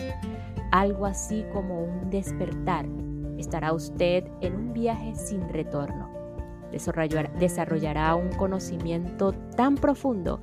Algo 0.73 1.07
así 1.07 1.45
como 1.53 1.83
un 1.83 2.11
despertar. 2.11 2.87
Estará 3.38 3.73
usted 3.73 4.25
en 4.41 4.57
un 4.57 4.73
viaje 4.73 5.14
sin 5.14 5.49
retorno 5.49 6.14
desarrollará 7.38 8.14
un 8.14 8.31
conocimiento 8.31 9.33
tan 9.57 9.76
profundo 9.76 10.41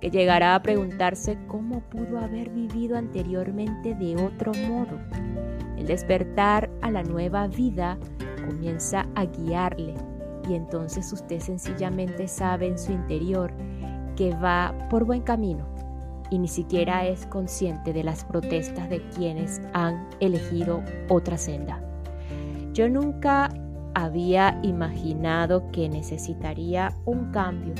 que 0.00 0.10
llegará 0.10 0.54
a 0.54 0.62
preguntarse 0.62 1.38
cómo 1.46 1.80
pudo 1.80 2.18
haber 2.18 2.50
vivido 2.50 2.96
anteriormente 2.96 3.94
de 3.94 4.16
otro 4.16 4.52
modo. 4.68 4.98
El 5.76 5.86
despertar 5.86 6.70
a 6.82 6.90
la 6.90 7.02
nueva 7.02 7.46
vida 7.46 7.98
comienza 8.46 9.06
a 9.14 9.24
guiarle 9.24 9.94
y 10.50 10.54
entonces 10.54 11.12
usted 11.12 11.38
sencillamente 11.38 12.26
sabe 12.26 12.66
en 12.66 12.78
su 12.78 12.90
interior 12.90 13.52
que 14.16 14.34
va 14.34 14.74
por 14.90 15.04
buen 15.04 15.22
camino 15.22 15.64
y 16.28 16.38
ni 16.38 16.48
siquiera 16.48 17.06
es 17.06 17.24
consciente 17.26 17.92
de 17.92 18.02
las 18.02 18.24
protestas 18.24 18.90
de 18.90 19.00
quienes 19.10 19.62
han 19.72 20.08
elegido 20.18 20.82
otra 21.08 21.38
senda. 21.38 21.80
Yo 22.72 22.88
nunca 22.88 23.48
había 23.94 24.58
imaginado 24.62 25.70
que 25.70 25.88
necesitaría 25.88 26.96
un 27.04 27.30
cambio. 27.30 27.74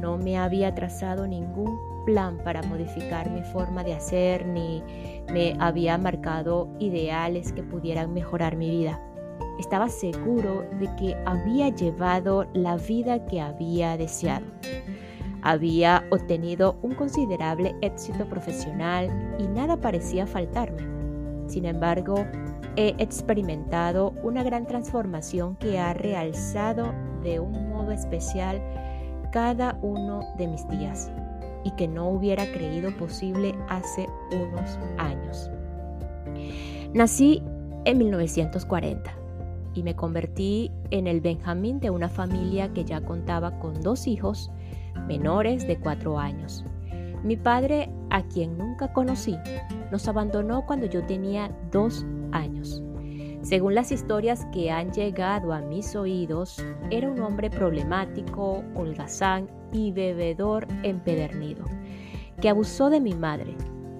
No 0.00 0.18
me 0.18 0.38
había 0.38 0.74
trazado 0.74 1.26
ningún 1.26 1.78
plan 2.06 2.38
para 2.44 2.62
modificar 2.62 3.30
mi 3.30 3.42
forma 3.42 3.82
de 3.82 3.94
hacer 3.94 4.46
ni 4.46 4.82
me 5.30 5.56
había 5.58 5.98
marcado 5.98 6.68
ideales 6.78 7.52
que 7.52 7.62
pudieran 7.62 8.14
mejorar 8.14 8.56
mi 8.56 8.70
vida. 8.70 9.00
Estaba 9.58 9.88
seguro 9.88 10.64
de 10.78 10.88
que 10.96 11.16
había 11.26 11.68
llevado 11.68 12.46
la 12.54 12.76
vida 12.76 13.26
que 13.26 13.40
había 13.40 13.96
deseado. 13.96 14.46
Había 15.42 16.04
obtenido 16.10 16.78
un 16.82 16.94
considerable 16.94 17.74
éxito 17.80 18.24
profesional 18.26 19.36
y 19.38 19.48
nada 19.48 19.76
parecía 19.76 20.26
faltarme. 20.26 20.82
Sin 21.48 21.64
embargo, 21.64 22.24
he 22.76 22.94
experimentado 22.98 24.14
una 24.22 24.42
gran 24.42 24.66
transformación 24.66 25.56
que 25.56 25.78
ha 25.78 25.94
realzado 25.94 26.92
de 27.22 27.40
un 27.40 27.70
modo 27.70 27.90
especial 27.90 28.62
cada 29.32 29.76
uno 29.82 30.20
de 30.36 30.46
mis 30.46 30.68
días 30.68 31.10
y 31.64 31.72
que 31.72 31.88
no 31.88 32.08
hubiera 32.08 32.46
creído 32.46 32.96
posible 32.96 33.54
hace 33.68 34.08
unos 34.32 34.78
años. 34.98 35.50
Nací 36.92 37.42
en 37.84 37.98
1940 37.98 39.17
y 39.78 39.82
me 39.84 39.94
convertí 39.94 40.72
en 40.90 41.06
el 41.06 41.20
Benjamín 41.20 41.78
de 41.78 41.90
una 41.90 42.08
familia 42.08 42.72
que 42.72 42.84
ya 42.84 43.00
contaba 43.00 43.60
con 43.60 43.80
dos 43.80 44.08
hijos 44.08 44.50
menores 45.06 45.66
de 45.68 45.78
cuatro 45.78 46.18
años. 46.18 46.64
Mi 47.22 47.36
padre, 47.36 47.88
a 48.10 48.22
quien 48.24 48.58
nunca 48.58 48.92
conocí, 48.92 49.36
nos 49.92 50.08
abandonó 50.08 50.66
cuando 50.66 50.86
yo 50.86 51.04
tenía 51.06 51.56
dos 51.70 52.04
años. 52.32 52.82
Según 53.42 53.76
las 53.76 53.92
historias 53.92 54.46
que 54.52 54.72
han 54.72 54.92
llegado 54.92 55.52
a 55.52 55.60
mis 55.60 55.94
oídos, 55.94 56.64
era 56.90 57.08
un 57.08 57.20
hombre 57.20 57.48
problemático, 57.48 58.64
holgazán 58.74 59.48
y 59.72 59.92
bebedor 59.92 60.66
empedernido, 60.82 61.64
que 62.40 62.48
abusó 62.48 62.90
de 62.90 63.00
mi 63.00 63.14
madre, 63.14 63.56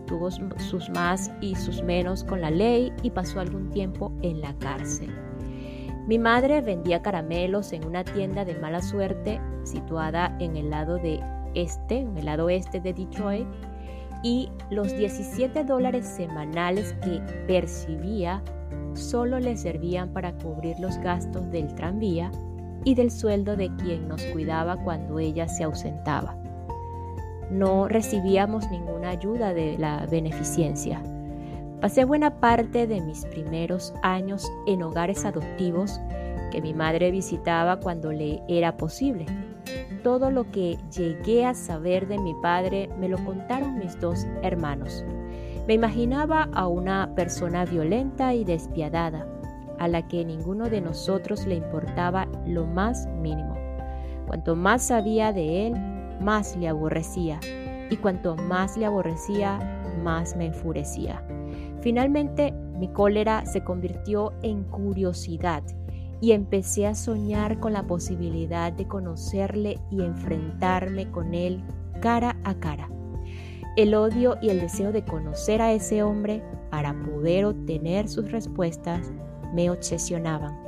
tuvo 0.07 0.31
sus 0.31 0.91
más 0.91 1.31
y 1.41 1.55
sus 1.55 1.83
menos 1.85 2.25
con 2.25 2.41
la 2.41 2.51
ley 2.51 2.93
y 3.03 3.11
pasó 3.11 3.39
algún 3.39 3.71
tiempo 3.71 4.13
en 4.23 4.41
la 4.41 4.53
cárcel. 4.59 5.28
Mi 6.09 6.19
madre 6.19 6.63
vendía 6.63 7.03
caramelos 7.03 7.75
en 7.75 7.85
una 7.85 8.03
tienda 8.03 8.47
de 8.47 8.55
mala 8.55 8.81
suerte 8.81 9.43
situada 9.65 10.35
en 10.41 10.57
el 10.57 10.71
lado 10.71 10.97
de 10.97 11.21
este, 11.53 11.99
en 11.99 12.17
el 12.17 12.25
lado 12.25 12.49
este 12.49 12.81
de 12.81 12.95
Detroit, 12.95 13.47
y 14.23 14.49
los 14.71 14.97
17 14.97 15.65
dólares 15.65 16.07
semanales 16.07 16.95
que 17.05 17.21
percibía 17.47 18.43
solo 18.95 19.39
le 19.39 19.59
servían 19.59 20.15
para 20.15 20.33
cubrir 20.33 20.81
los 20.81 20.97
gastos 20.97 21.51
del 21.51 21.75
tranvía 21.75 22.31
y 22.85 22.95
del 22.95 23.11
sueldo 23.11 23.55
de 23.55 23.69
quien 23.77 24.09
nos 24.09 24.25
cuidaba 24.25 24.79
cuando 24.79 25.19
ella 25.19 25.47
se 25.47 25.65
ausentaba. 25.65 26.39
No 27.51 27.87
recibíamos 27.87 28.71
ninguna 28.71 29.11
ayuda 29.11 29.53
de 29.53 29.77
la 29.77 30.07
beneficencia. 30.07 31.03
Pasé 31.81 32.05
buena 32.05 32.41
parte 32.41 32.87
de 32.87 33.01
mis 33.01 33.25
primeros 33.27 33.95
años 34.03 34.51
en 34.67 34.83
hogares 34.83 35.25
adoptivos 35.25 36.01
que 36.51 36.61
mi 36.61 36.75
madre 36.75 37.11
visitaba 37.11 37.79
cuando 37.79 38.13
le 38.13 38.43
era 38.49 38.77
posible 38.77 39.27
todo 40.03 40.31
lo 40.31 40.51
que 40.51 40.79
llegué 40.97 41.45
a 41.45 41.55
saber 41.55 42.09
de 42.09 42.19
mi 42.19 42.35
padre 42.35 42.89
me 42.99 43.09
lo 43.09 43.23
contaron 43.25 43.79
mis 43.79 44.01
dos 44.01 44.27
hermanos. 44.43 45.05
Me 45.67 45.75
imaginaba 45.75 46.49
a 46.55 46.67
una 46.67 47.15
persona 47.15 47.65
violenta 47.65 48.33
y 48.33 48.45
despiadada, 48.45 49.27
a 49.79 49.87
la 49.87 50.09
que 50.09 50.25
ninguno 50.25 50.71
de 50.71 50.81
nosotros 50.81 51.47
le 51.47 51.57
importaba 51.57 52.27
lo 52.47 52.67
más 52.67 53.07
mínimo. 53.21 53.55
Cuanto 54.27 54.57
más 54.57 54.83
sabía 54.83 55.33
de 55.33 55.67
él, 55.67 55.75
más 56.21 56.57
le 56.57 56.69
aborrecía, 56.69 57.39
y 57.91 57.97
cuanto 57.97 58.35
más 58.37 58.77
le 58.77 58.87
aborrecía, 58.87 59.59
más 60.03 60.37
me 60.37 60.47
enfurecía. 60.47 61.23
Finalmente, 61.81 62.53
mi 62.79 62.89
cólera 62.89 63.47
se 63.47 63.63
convirtió 63.63 64.33
en 64.43 64.65
curiosidad 64.65 65.63
y 66.21 66.33
empecé 66.33 66.87
a 66.87 66.95
soñar 66.95 67.61
con 67.61 67.73
la 67.73 67.87
posibilidad 67.87 68.73
de 68.73 68.87
conocerle 68.87 69.79
y 69.91 70.03
enfrentarme 70.03 71.11
con 71.11 71.35
él 71.35 71.63
cara 72.01 72.37
a 72.45 72.55
cara. 72.55 72.89
El 73.77 73.95
odio 73.95 74.37
y 74.43 74.49
el 74.49 74.61
deseo 74.61 74.91
de 74.91 75.05
conocer 75.05 75.63
a 75.63 75.73
ese 75.73 76.03
hombre 76.03 76.43
para 76.71 76.93
poder 77.05 77.45
obtener 77.45 78.09
sus 78.09 78.31
respuestas 78.33 79.13
me 79.55 79.71
obsesionaban. 79.71 80.59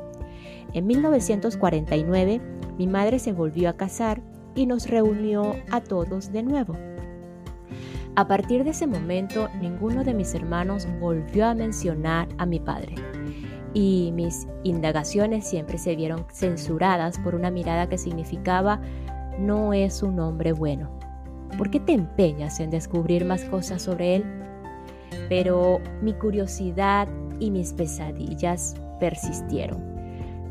En 0.73 0.87
1949, 0.87 2.40
mi 2.79 2.87
madre 2.87 3.19
se 3.19 3.33
volvió 3.33 3.69
a 3.69 3.76
casar 3.76 4.23
y 4.55 4.67
nos 4.67 4.88
reunió 4.88 5.57
a 5.71 5.81
todos 5.81 6.33
de 6.33 6.43
nuevo. 6.45 6.76
A 8.17 8.26
partir 8.26 8.64
de 8.64 8.71
ese 8.71 8.87
momento, 8.87 9.49
ninguno 9.61 10.05
de 10.05 10.14
mis 10.14 10.35
hermanos 10.35 10.87
volvió 11.00 11.47
a 11.47 11.55
mencionar 11.55 12.29
a 12.38 12.47
mi 12.47 12.59
padre 12.59 12.95
y 13.73 14.11
mis 14.14 14.49
indagaciones 14.64 15.47
siempre 15.47 15.79
se 15.79 15.95
vieron 15.95 16.26
censuradas 16.33 17.19
por 17.19 17.35
una 17.35 17.50
mirada 17.50 17.88
que 17.88 17.99
significaba 17.99 18.81
no 19.38 19.73
es 19.73 20.02
un 20.02 20.19
hombre 20.19 20.52
bueno. 20.52 20.90
¿Por 21.57 21.71
qué 21.71 21.81
te 21.81 21.93
empeñas 21.93 22.61
en 22.61 22.71
descubrir 22.71 23.25
más 23.25 23.45
cosas 23.45 23.83
sobre 23.83 24.17
él? 24.17 24.25
Pero 25.29 25.81
mi 26.02 26.12
curiosidad 26.12 27.09
y 27.38 27.50
mis 27.50 27.73
pesadillas 27.73 28.75
persistieron. 28.99 29.89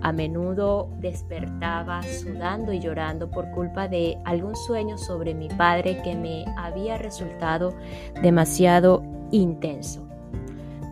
A 0.02 0.12
menudo 0.14 0.90
despertaba 1.00 2.02
sudando 2.04 2.72
y 2.72 2.80
llorando 2.80 3.30
por 3.30 3.52
culpa 3.52 3.88
de 3.88 4.18
algún 4.24 4.56
sueño 4.56 4.98
sobre 4.98 5.34
mi 5.34 5.50
padre 5.50 6.02
que 6.02 6.16
me 6.16 6.46
había 6.58 6.98
resultado 6.98 7.74
demasiado 8.22 9.04
intenso. 9.32 10.08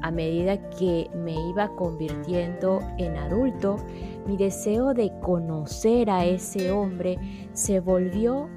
A 0.02 0.12
medida 0.12 0.58
que 0.72 1.10
me 1.16 1.34
iba 1.50 1.70
convirtiendo 1.76 2.82
en 2.98 3.18
adulto, 3.18 3.78
mi 4.26 4.38
deseo 4.38 4.94
de 4.94 5.12
conocer 5.22 6.10
a 6.10 6.26
ese 6.26 6.72
hombre 6.72 7.18
se 7.54 7.80
volvió 7.80 8.50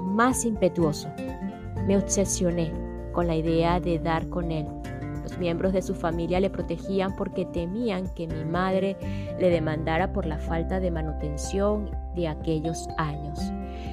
más 0.00 0.44
impetuoso. 0.44 1.08
Me 1.86 1.96
obsesioné 1.96 2.72
con 3.12 3.26
la 3.26 3.34
idea 3.34 3.80
de 3.80 3.98
dar 3.98 4.28
con 4.28 4.52
él. 4.52 4.66
Miembros 5.40 5.72
de 5.72 5.82
su 5.82 5.94
familia 5.94 6.38
le 6.38 6.50
protegían 6.50 7.16
porque 7.16 7.46
temían 7.46 8.08
que 8.14 8.28
mi 8.28 8.44
madre 8.44 8.96
le 9.38 9.50
demandara 9.50 10.12
por 10.12 10.26
la 10.26 10.38
falta 10.38 10.78
de 10.78 10.90
manutención 10.90 11.90
de 12.14 12.28
aquellos 12.28 12.86
años. 12.98 13.40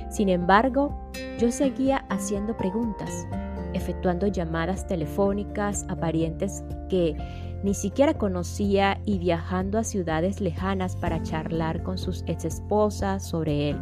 Sin 0.09 0.29
embargo, 0.29 0.95
yo 1.39 1.51
seguía 1.51 2.05
haciendo 2.09 2.55
preguntas 2.57 3.25
efectuando 3.73 4.27
llamadas 4.27 4.87
telefónicas 4.87 5.85
a 5.87 5.95
parientes 5.95 6.63
que 6.89 7.15
ni 7.63 7.73
siquiera 7.73 8.13
conocía 8.13 8.99
y 9.05 9.19
viajando 9.19 9.79
a 9.79 9.83
ciudades 9.83 10.41
lejanas 10.41 10.95
para 10.95 11.23
charlar 11.23 11.83
con 11.83 11.97
sus 11.97 12.23
exesposas 12.27 13.25
sobre 13.25 13.71
él. 13.71 13.77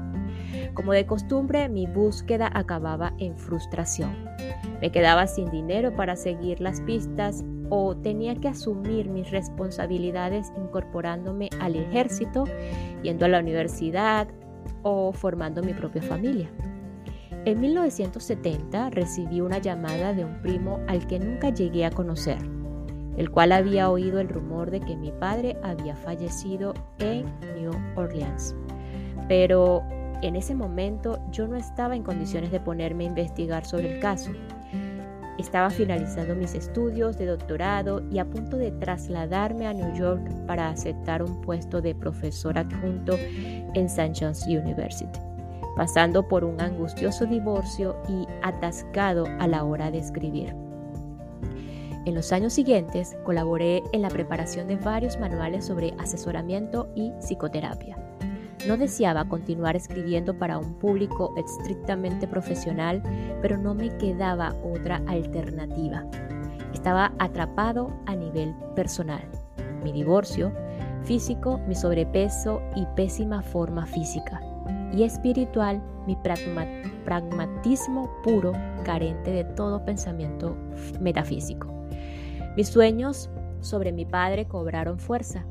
Como 0.74 0.94
de 0.94 1.06
costumbre, 1.06 1.68
mi 1.70 1.86
búsqueda 1.86 2.50
acababa 2.54 3.14
en 3.18 3.38
frustración. 3.38 4.16
Me 4.82 4.92
quedaba 4.92 5.28
sin 5.28 5.50
dinero 5.50 5.96
para 5.96 6.16
seguir 6.16 6.62
las 6.62 6.82
pistas 6.82 7.44
o 7.70 7.96
tenía 7.96 8.36
que 8.36 8.48
asumir 8.48 9.10
mis 9.10 9.30
responsabilidades 9.32 10.52
incorporándome 10.58 11.50
al 11.60 11.76
ejército, 11.76 12.46
yendo 13.04 13.26
a 13.26 13.30
la 13.30 13.40
universidad 13.40 14.28
o 14.84 15.12
formando 15.12 15.62
mi 15.64 15.74
propia 15.74 16.02
familia. 16.02 16.50
En 17.46 17.60
1970 17.60 18.90
recibí 18.90 19.40
una 19.40 19.60
llamada 19.60 20.14
de 20.14 20.26
un 20.26 20.42
primo 20.42 20.80
al 20.88 21.06
que 21.06 21.20
nunca 21.20 21.50
llegué 21.50 21.86
a 21.86 21.92
conocer, 21.92 22.40
el 23.18 23.30
cual 23.30 23.52
había 23.52 23.90
oído 23.90 24.20
el 24.20 24.30
rumor 24.30 24.72
de 24.72 24.80
que 24.80 24.96
mi 24.96 25.12
padre 25.12 25.56
había 25.62 25.96
fallecido 25.96 26.74
en 26.98 27.26
New 27.56 27.72
Orleans. 27.96 28.56
Pero 29.28 29.84
en 30.22 30.36
ese 30.36 30.56
momento 30.56 31.20
yo 31.32 31.48
no 31.48 31.56
estaba 31.56 31.96
en 31.96 32.04
condiciones 32.04 32.51
de 32.51 32.60
ponerme 32.60 33.04
a 33.04 33.08
investigar 33.08 33.66
sobre 33.66 33.96
el 33.96 34.00
caso. 34.00 34.32
Estaba 35.38 35.70
finalizando 35.70 36.36
mis 36.36 36.56
estudios 36.56 37.18
de 37.18 37.26
doctorado 37.26 38.02
y 38.10 38.20
a 38.20 38.26
punto 38.26 38.58
de 38.58 38.72
trasladarme 38.72 39.68
a 39.68 39.74
New 39.74 39.94
York 39.96 40.22
para 40.48 40.70
aceptar 40.70 41.22
un 41.22 41.42
puesto 41.42 41.82
de 41.82 41.94
profesor 41.94 42.58
adjunto 42.58 43.18
en 43.18 43.86
St. 43.86 44.14
John's 44.20 44.46
University 44.48 45.20
pasando 45.76 46.28
por 46.28 46.44
un 46.44 46.62
angustioso 46.62 47.26
divorcio 47.26 47.96
y 48.08 48.26
atascado 48.42 49.26
a 49.40 49.48
la 49.48 49.64
hora 49.64 49.92
de 49.92 50.00
escribir. 50.00 50.56
En 52.06 52.14
los 52.14 52.32
años 52.32 52.54
siguientes 52.54 53.18
colaboré 53.24 53.84
en 53.92 54.02
la 54.02 54.10
preparación 54.10 54.68
de 54.68 54.78
varios 54.78 55.20
manuales 55.20 55.66
sobre 55.66 55.94
asesoramiento 56.00 56.88
y 56.96 57.12
psicoterapia. 57.20 57.98
No 58.68 58.78
deseaba 58.78 59.28
continuar 59.30 59.75
escribiendo 59.75 60.38
para 60.38 60.58
un 60.58 60.74
público 60.75 61.34
estrictamente 61.38 62.28
profesional, 62.28 63.01
pero 63.42 63.58
no 63.58 63.75
me 63.75 63.96
quedaba 63.98 64.56
otra 64.64 65.01
alternativa. 65.08 66.04
Estaba 66.74 67.14
atrapado 67.20 67.92
a 68.06 68.16
nivel 68.16 68.56
personal. 68.75 69.22
Mi 69.84 69.92
divorcio, 69.92 70.51
físico, 71.04 71.60
mi 71.68 71.75
sobrepeso 71.75 72.62
y 72.75 72.86
pésima 72.96 73.42
forma 73.42 73.86
física 73.86 74.42
y 74.94 75.04
espiritual 75.04 75.82
mi 76.06 76.18
pragmatismo 77.06 78.10
puro, 78.24 78.54
carente 78.84 79.32
de 79.32 79.44
todo 79.44 79.84
pensamiento 79.84 80.56
metafísico. 81.00 81.68
Mis 82.56 82.70
sueños 82.70 83.30
sobre 83.62 83.92
mi 83.92 84.06
padre 84.06 84.48
cobraron 84.48 85.00
fuerza. 85.00 85.46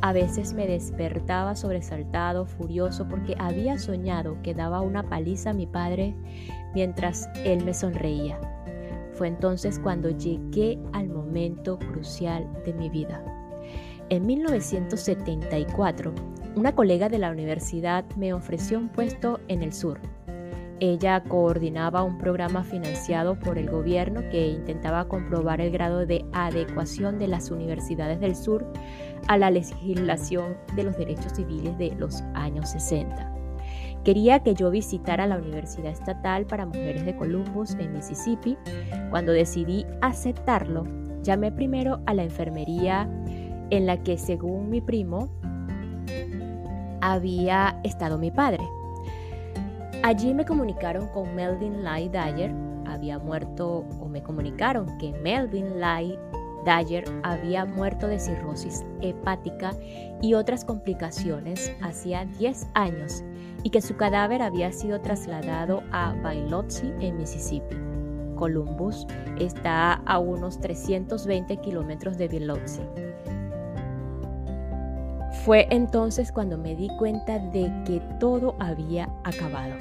A 0.00 0.12
veces 0.12 0.52
me 0.52 0.66
despertaba 0.66 1.56
sobresaltado, 1.56 2.46
furioso, 2.46 3.08
porque 3.08 3.34
había 3.38 3.78
soñado 3.78 4.40
que 4.42 4.54
daba 4.54 4.80
una 4.80 5.08
paliza 5.08 5.50
a 5.50 5.54
mi 5.54 5.66
padre 5.66 6.14
mientras 6.74 7.28
él 7.44 7.64
me 7.64 7.74
sonreía. 7.74 8.38
Fue 9.14 9.26
entonces 9.26 9.78
cuando 9.80 10.10
llegué 10.10 10.78
al 10.92 11.08
momento 11.08 11.78
crucial 11.78 12.46
de 12.64 12.72
mi 12.74 12.88
vida. 12.88 13.22
En 14.08 14.24
1974 14.26 16.14
una 16.58 16.74
colega 16.74 17.08
de 17.08 17.18
la 17.18 17.30
universidad 17.30 18.04
me 18.16 18.32
ofreció 18.32 18.78
un 18.78 18.88
puesto 18.88 19.38
en 19.46 19.62
el 19.62 19.72
sur. 19.72 20.00
Ella 20.80 21.24
coordinaba 21.24 22.04
un 22.04 22.18
programa 22.18 22.62
financiado 22.62 23.36
por 23.38 23.58
el 23.58 23.68
gobierno 23.68 24.20
que 24.30 24.46
intentaba 24.46 25.08
comprobar 25.08 25.60
el 25.60 25.72
grado 25.72 26.06
de 26.06 26.24
adecuación 26.32 27.18
de 27.18 27.26
las 27.26 27.50
universidades 27.50 28.20
del 28.20 28.36
sur 28.36 28.64
a 29.26 29.36
la 29.38 29.50
legislación 29.50 30.56
de 30.76 30.84
los 30.84 30.96
derechos 30.96 31.32
civiles 31.34 31.76
de 31.78 31.94
los 31.96 32.22
años 32.34 32.70
60. 32.70 33.34
Quería 34.04 34.40
que 34.44 34.54
yo 34.54 34.70
visitara 34.70 35.26
la 35.26 35.38
Universidad 35.38 35.90
Estatal 35.90 36.46
para 36.46 36.64
Mujeres 36.64 37.04
de 37.04 37.16
Columbus 37.16 37.74
en 37.74 37.92
Mississippi. 37.92 38.56
Cuando 39.10 39.32
decidí 39.32 39.84
aceptarlo, 40.00 40.84
llamé 41.22 41.50
primero 41.50 42.00
a 42.06 42.14
la 42.14 42.22
enfermería 42.22 43.10
en 43.70 43.86
la 43.86 44.02
que, 44.02 44.16
según 44.16 44.70
mi 44.70 44.80
primo, 44.80 45.28
había 47.00 47.80
estado 47.82 48.16
mi 48.16 48.30
padre. 48.30 48.64
Allí 50.02 50.32
me 50.32 50.44
comunicaron 50.44 51.08
con 51.08 51.34
Melvin 51.34 51.82
Lai 51.82 52.08
Dyer, 52.08 52.54
había 52.86 53.18
muerto, 53.18 53.84
o 54.00 54.08
me 54.08 54.22
comunicaron 54.22 54.96
que 54.98 55.12
Melvin 55.12 55.80
Lai 55.80 56.18
Dyer 56.64 57.04
había 57.22 57.64
muerto 57.64 58.06
de 58.06 58.18
cirrosis 58.18 58.84
hepática 59.00 59.72
y 60.22 60.34
otras 60.34 60.64
complicaciones 60.64 61.72
hacía 61.80 62.24
10 62.24 62.68
años 62.74 63.24
y 63.62 63.70
que 63.70 63.80
su 63.80 63.96
cadáver 63.96 64.40
había 64.40 64.72
sido 64.72 65.00
trasladado 65.00 65.82
a 65.90 66.12
Biloxi 66.12 66.92
en 67.00 67.18
Mississippi. 67.18 67.76
Columbus 68.36 69.06
está 69.38 69.94
a 69.94 70.18
unos 70.18 70.60
320 70.60 71.56
kilómetros 71.56 72.16
de 72.18 72.28
Biloxi. 72.28 72.82
Fue 75.48 75.66
entonces 75.70 76.30
cuando 76.30 76.58
me 76.58 76.76
di 76.76 76.88
cuenta 76.98 77.38
de 77.38 77.72
que 77.86 78.02
todo 78.20 78.54
había 78.58 79.08
acabado. 79.24 79.76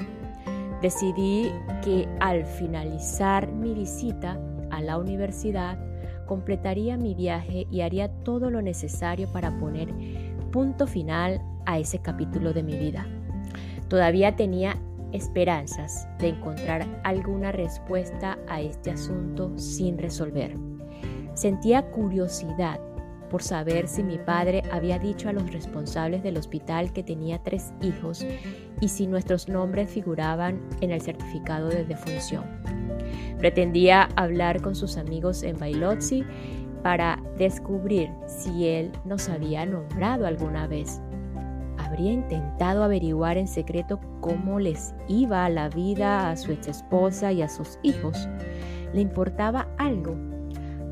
Decidí 0.82 1.52
que 1.84 2.08
al 2.22 2.46
finalizar 2.46 3.52
mi 3.52 3.74
visita 3.74 4.40
a 4.72 4.82
la 4.82 4.98
universidad, 4.98 5.78
completaría 6.26 6.96
mi 6.96 7.16
viaje 7.16 7.68
y 7.70 7.82
haría 7.82 8.08
todo 8.24 8.50
lo 8.50 8.62
necesario 8.62 9.30
para 9.34 9.60
poner 9.60 9.94
punto 10.54 10.88
final 10.88 11.42
a 11.66 11.78
ese 11.80 12.00
capítulo 12.00 12.54
de 12.54 12.64
mi 12.64 12.78
vida. 12.78 13.06
Todavía 13.90 14.38
tenía 14.38 14.78
esperanzas 15.12 16.08
de 16.20 16.30
encontrar 16.30 16.88
alguna 17.04 17.52
respuesta 17.52 18.38
a 18.48 18.62
este 18.62 18.90
asunto 18.90 19.52
sin 19.58 19.98
resolver. 19.98 20.56
Sentía 21.34 21.92
curiosidad 21.92 22.80
por 23.30 23.44
saber 23.44 23.88
si 23.88 24.04
mi 24.04 24.18
padre 24.18 24.64
había 24.72 25.00
dicho 25.00 25.30
a 25.30 25.34
los 25.34 25.52
responsables 25.52 26.24
del 26.24 26.38
hospital 26.38 26.94
que 26.94 27.04
tenía 27.04 27.40
tres 27.44 27.74
hijos 27.82 28.26
y 28.82 28.88
si 28.90 29.08
nuestros 29.08 29.48
nombres 29.48 29.90
figuraban 29.90 30.62
en 30.82 30.92
el 30.92 31.02
certificado 31.02 31.70
de 31.70 31.86
defunción. 31.86 32.44
Pretendía 33.40 34.10
hablar 34.16 34.62
con 34.62 34.76
sus 34.76 34.98
amigos 34.98 35.44
en 35.44 35.58
Bailozi 35.58 36.24
para 36.84 37.22
descubrir 37.38 38.10
si 38.26 38.68
él 38.68 38.92
nos 39.06 39.30
había 39.30 39.66
nombrado 39.66 40.26
alguna 40.26 40.68
vez. 40.68 41.02
Habría 41.78 42.12
intentado 42.12 42.84
averiguar 42.84 43.38
en 43.38 43.48
secreto 43.48 44.00
cómo 44.22 44.60
les 44.60 44.94
iba 45.08 45.48
la 45.50 45.70
vida 45.70 46.30
a 46.30 46.36
su 46.36 46.52
ex 46.52 46.68
esposa 46.68 47.32
y 47.32 47.42
a 47.42 47.50
sus 47.50 47.80
hijos. 47.84 48.28
¿Le 48.94 49.02
importaba 49.02 49.68
algo? 49.78 50.27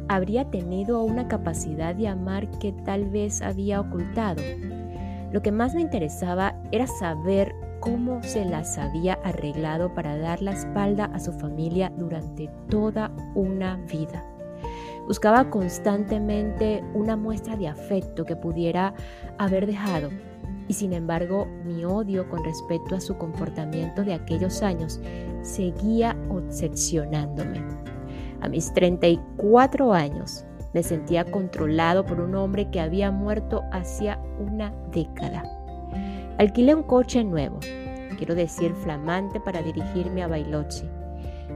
¿Habría 0.07 0.45
tenido 0.51 1.01
una 1.01 1.27
capacidad 1.27 1.95
de 1.95 2.07
amar 2.07 2.47
que 2.59 2.71
tal 2.71 3.05
vez 3.09 3.41
había 3.41 3.81
ocultado? 3.81 4.41
Lo 5.31 5.41
que 5.41 5.51
más 5.51 5.73
me 5.73 5.81
interesaba 5.81 6.55
era 6.71 6.85
saber 6.85 7.55
cómo 7.79 8.21
se 8.21 8.45
las 8.45 8.77
había 8.77 9.15
arreglado 9.23 9.93
para 9.93 10.17
dar 10.17 10.41
la 10.41 10.51
espalda 10.51 11.05
a 11.05 11.19
su 11.19 11.33
familia 11.33 11.91
durante 11.97 12.49
toda 12.69 13.11
una 13.33 13.77
vida. 13.91 14.23
Buscaba 15.07 15.49
constantemente 15.49 16.83
una 16.93 17.15
muestra 17.15 17.55
de 17.55 17.67
afecto 17.67 18.25
que 18.25 18.35
pudiera 18.35 18.93
haber 19.37 19.65
dejado 19.65 20.09
y 20.67 20.73
sin 20.73 20.93
embargo 20.93 21.47
mi 21.63 21.83
odio 21.83 22.27
con 22.29 22.43
respecto 22.43 22.95
a 22.95 23.01
su 23.01 23.17
comportamiento 23.17 24.03
de 24.03 24.13
aquellos 24.13 24.61
años 24.61 24.99
seguía 25.41 26.15
obsesionándome. 26.29 27.94
A 28.45 28.47
mis 28.47 28.71
34 28.73 29.91
años 29.91 30.45
me 30.75 30.83
sentía 30.83 31.25
controlado 31.25 32.05
por 32.05 32.21
un 32.21 32.35
hombre 32.35 32.69
que 32.69 32.79
había 32.79 33.09
muerto 33.09 33.63
hacía 33.71 34.19
una 34.37 34.71
década. 34.91 35.41
Alquilé 36.37 36.75
un 36.75 36.83
coche 36.83 37.23
nuevo, 37.23 37.57
quiero 38.19 38.35
decir 38.35 38.75
flamante, 38.75 39.39
para 39.39 39.63
dirigirme 39.63 40.21
a 40.21 40.27
Bailochi. 40.27 40.83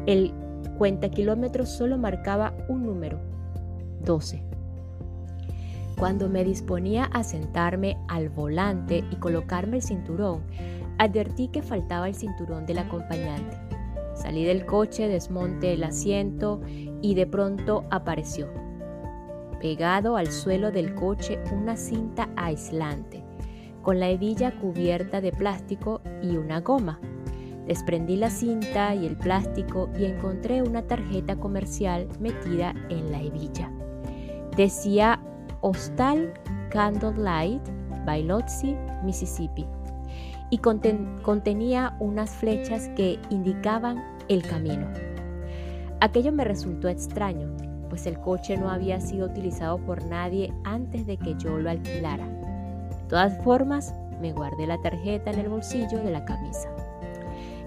El 0.07 0.33
cuenta 0.79 1.09
kilómetros 1.09 1.69
solo 1.69 1.99
marcaba 1.99 2.55
un 2.69 2.87
número, 2.87 3.19
12. 4.03 4.41
Cuando 5.95 6.27
me 6.27 6.43
disponía 6.43 7.03
a 7.13 7.23
sentarme 7.23 7.97
al 8.07 8.29
volante 8.29 9.03
y 9.11 9.15
colocarme 9.17 9.77
el 9.77 9.83
cinturón, 9.83 10.41
advertí 10.97 11.49
que 11.49 11.61
faltaba 11.61 12.07
el 12.07 12.15
cinturón 12.15 12.65
del 12.65 12.79
acompañante. 12.79 13.58
Salí 14.21 14.43
del 14.43 14.65
coche, 14.65 15.07
desmonté 15.07 15.73
el 15.73 15.83
asiento 15.85 16.59
y 17.01 17.15
de 17.15 17.25
pronto 17.25 17.85
apareció, 17.89 18.49
pegado 19.61 20.17
al 20.17 20.27
suelo 20.27 20.71
del 20.71 20.93
coche, 20.93 21.39
una 21.53 21.77
cinta 21.77 22.27
aislante, 22.35 23.23
con 23.81 23.97
la 24.01 24.09
hebilla 24.09 24.59
cubierta 24.59 25.21
de 25.21 25.31
plástico 25.31 26.01
y 26.21 26.35
una 26.35 26.59
goma. 26.59 26.99
Desprendí 27.65 28.17
la 28.17 28.29
cinta 28.29 28.93
y 28.93 29.05
el 29.05 29.15
plástico 29.15 29.89
y 29.97 30.03
encontré 30.03 30.63
una 30.63 30.81
tarjeta 30.81 31.37
comercial 31.37 32.09
metida 32.19 32.75
en 32.89 33.11
la 33.11 33.21
hebilla. 33.21 33.71
Decía 34.57 35.23
Hostal 35.61 36.33
Candlelight, 36.71 37.61
Biloxi, 38.05 38.75
Mississippi, 39.05 39.65
y 40.49 40.57
contenía 40.59 41.95
unas 41.99 42.31
flechas 42.31 42.89
que 42.95 43.19
indicaban 43.29 44.03
el 44.27 44.41
camino. 44.43 44.87
Aquello 46.01 46.31
me 46.31 46.43
resultó 46.43 46.87
extraño, 46.87 47.49
pues 47.89 48.05
el 48.05 48.19
coche 48.19 48.57
no 48.57 48.69
había 48.69 49.01
sido 49.01 49.27
utilizado 49.27 49.77
por 49.77 50.05
nadie 50.05 50.53
antes 50.63 51.05
de 51.05 51.17
que 51.17 51.35
yo 51.37 51.57
lo 51.57 51.69
alquilara. 51.69 52.27
De 52.27 53.05
todas 53.09 53.43
formas, 53.43 53.93
me 54.21 54.33
guardé 54.33 54.67
la 54.67 54.81
tarjeta 54.81 55.31
en 55.31 55.39
el 55.39 55.49
bolsillo 55.49 55.97
de 55.99 56.11
la 56.11 56.25
camisa. 56.25 56.69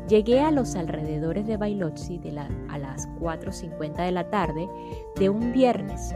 Llegué 0.09 0.41
a 0.41 0.51
los 0.51 0.75
alrededores 0.75 1.47
de 1.47 1.57
Bailochi 1.57 2.21
a 2.69 2.79
las 2.79 3.09
4.50 3.21 4.05
de 4.05 4.13
la 4.13 4.29
tarde 4.31 4.69
de 5.17 5.31
un 5.31 5.53
viernes 5.53 6.15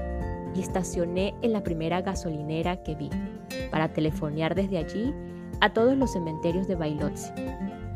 y 0.55 0.61
estacioné 0.61 1.35
en 1.43 1.53
la 1.53 1.63
primera 1.63 2.03
gasolinera 2.03 2.83
que 2.83 2.95
vi 2.95 3.11
para 3.71 3.93
telefonear 3.93 4.55
desde 4.55 4.79
allí 4.79 5.15
a 5.61 5.73
todos 5.73 5.97
los 5.97 6.13
cementerios 6.13 6.69
de 6.69 6.75
Bailoche. 6.75 7.33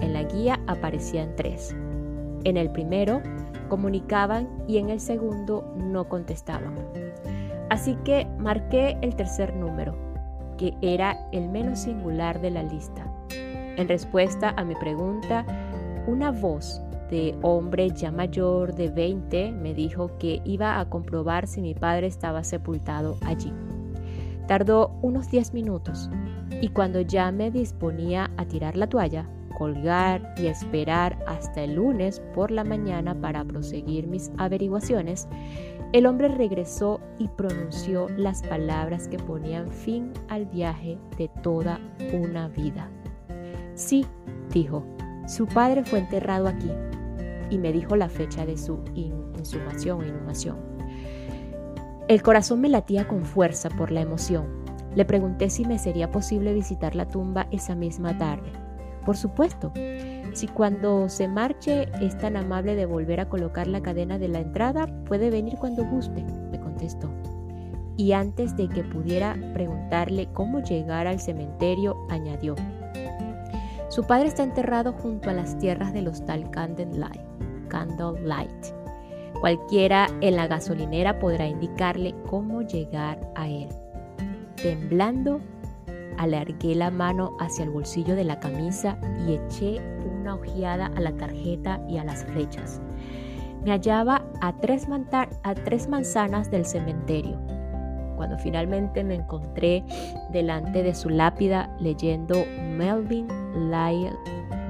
En 0.01 0.13
la 0.13 0.23
guía 0.25 0.61
aparecían 0.67 1.35
tres. 1.37 1.75
En 2.45 2.57
el 2.57 2.71
primero 2.71 3.23
comunicaban 3.69 4.49
y 4.67 4.79
en 4.79 4.91
el 4.91 5.01
segundo 5.01 5.75
no 5.77 6.09
contestaban. 6.09 6.75
Así 7.71 7.97
que 8.05 8.27
marqué 8.39 8.99
el 9.01 9.15
tercer 9.15 9.55
número, 9.55 9.95
que 10.59 10.75
era 10.83 11.29
el 11.33 11.49
menos 11.49 11.81
singular 11.81 12.41
de 12.41 12.51
la 12.51 12.63
lista. 12.63 13.07
En 13.31 13.89
respuesta 13.89 14.53
a 14.57 14.65
mi 14.65 14.75
pregunta, 14.75 15.47
una 16.07 16.33
voz 16.33 16.83
de 17.11 17.37
hombre 17.43 17.91
ya 17.91 18.11
mayor 18.11 18.75
de 18.75 18.89
20 18.89 19.53
me 19.53 19.75
dijo 19.75 20.17
que 20.19 20.41
iba 20.45 20.79
a 20.79 20.89
comprobar 20.89 21.47
si 21.47 21.61
mi 21.61 21.75
padre 21.75 22.07
estaba 22.07 22.45
sepultado 22.45 23.17
allí. 23.25 23.53
Tardó 24.51 24.99
unos 25.01 25.31
10 25.31 25.55
minutos 25.55 26.11
y 26.61 26.71
cuando 26.71 27.01
ya 27.03 27.31
me 27.31 27.53
disponía 27.53 28.33
a 28.37 28.45
tirar 28.47 28.77
la 28.77 28.89
toalla, 28.89 29.31
colgar 29.57 30.35
y 30.37 30.47
esperar 30.47 31.17
hasta 31.29 31.63
el 31.63 31.77
lunes 31.77 32.21
por 32.35 32.51
la 32.51 32.65
mañana 32.65 33.15
para 33.15 33.45
proseguir 33.45 34.09
mis 34.09 34.33
averiguaciones, 34.39 35.29
el 35.93 36.05
hombre 36.05 36.27
regresó 36.27 36.99
y 37.21 37.29
pronunció 37.29 38.09
las 38.17 38.43
palabras 38.43 39.07
que 39.07 39.19
ponían 39.19 39.71
fin 39.71 40.13
al 40.27 40.47
viaje 40.47 40.99
de 41.17 41.29
toda 41.45 41.79
una 42.13 42.49
vida. 42.49 42.91
Sí, 43.77 44.05
dijo, 44.53 44.85
su 45.29 45.47
padre 45.47 45.85
fue 45.85 46.01
enterrado 46.01 46.49
aquí 46.49 46.73
y 47.51 47.59
me 47.59 47.73
dijo 47.73 47.95
la 47.95 48.09
fecha 48.09 48.45
de 48.45 48.59
su 48.59 48.81
insumación 48.97 50.01
o 50.01 50.05
inhumación. 50.05 50.70
El 52.11 52.23
corazón 52.23 52.61
me 52.61 52.69
latía 52.69 53.07
con 53.07 53.25
fuerza 53.25 53.69
por 53.69 53.93
la 53.93 54.01
emoción. 54.01 54.49
Le 54.97 55.05
pregunté 55.05 55.49
si 55.49 55.65
me 55.65 55.79
sería 55.79 56.11
posible 56.11 56.53
visitar 56.53 56.97
la 56.97 57.07
tumba 57.07 57.47
esa 57.53 57.77
misma 57.77 58.19
tarde. 58.19 58.51
Por 59.07 59.17
supuesto, 59.17 59.73
si 60.33 60.49
cuando 60.49 61.09
se 61.09 61.29
marche 61.29 61.89
es 62.01 62.19
tan 62.19 62.37
amable 62.37 62.75
de 62.75 62.85
volver 62.85 63.21
a 63.21 63.29
colocar 63.29 63.69
la 63.69 63.81
cadena 63.81 64.19
de 64.19 64.27
la 64.27 64.41
entrada, 64.41 64.89
puede 65.05 65.31
venir 65.31 65.55
cuando 65.55 65.85
guste, 65.85 66.25
me 66.51 66.59
contestó. 66.59 67.09
Y 67.97 68.11
አንtes 68.11 68.57
de 68.57 68.69
que 68.69 68.83
pudiera 68.83 69.37
preguntarle 69.55 70.33
cómo 70.33 70.65
llegar 70.65 71.07
al 71.07 71.21
cementerio, 71.21 71.97
añadió, 72.09 72.57
su 73.89 74.03
padre 74.03 74.27
está 74.27 74.43
enterrado 74.43 74.95
junto 74.95 75.31
a 75.31 75.33
las 75.33 75.57
tierras 75.59 75.93
del 75.93 76.09
hostal 76.09 76.51
Candlelight. 76.51 77.21
Candlelight. 77.69 78.80
Cualquiera 79.41 80.07
en 80.21 80.37
la 80.37 80.47
gasolinera 80.47 81.19
podrá 81.19 81.47
indicarle 81.47 82.15
cómo 82.29 82.61
llegar 82.61 83.19
a 83.35 83.49
él. 83.49 83.69
Temblando, 84.57 85.41
alargué 86.19 86.75
la 86.75 86.91
mano 86.91 87.31
hacia 87.41 87.65
el 87.65 87.71
bolsillo 87.71 88.15
de 88.15 88.25
la 88.25 88.39
camisa 88.39 88.99
y 89.27 89.33
eché 89.33 89.81
una 90.21 90.35
ojeada 90.35 90.91
a 90.95 91.01
la 91.01 91.13
tarjeta 91.17 91.81
y 91.89 91.97
a 91.97 92.05
las 92.05 92.27
flechas. 92.27 92.83
Me 93.65 93.71
hallaba 93.71 94.23
a 94.43 94.53
tres, 94.53 94.87
tres 95.65 95.89
manzanas 95.89 96.51
del 96.51 96.67
cementerio. 96.67 97.41
Cuando 98.17 98.37
finalmente 98.37 99.03
me 99.05 99.15
encontré 99.15 99.83
delante 100.31 100.83
de 100.83 100.95
su 100.95 101.09
lápida 101.09 101.75
leyendo 101.81 102.45
Melvin 102.77 103.27
Lyle 103.71 104.13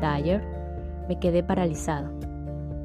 Dyer, 0.01 0.41
me 1.09 1.19
quedé 1.19 1.43
paralizado. 1.43 2.20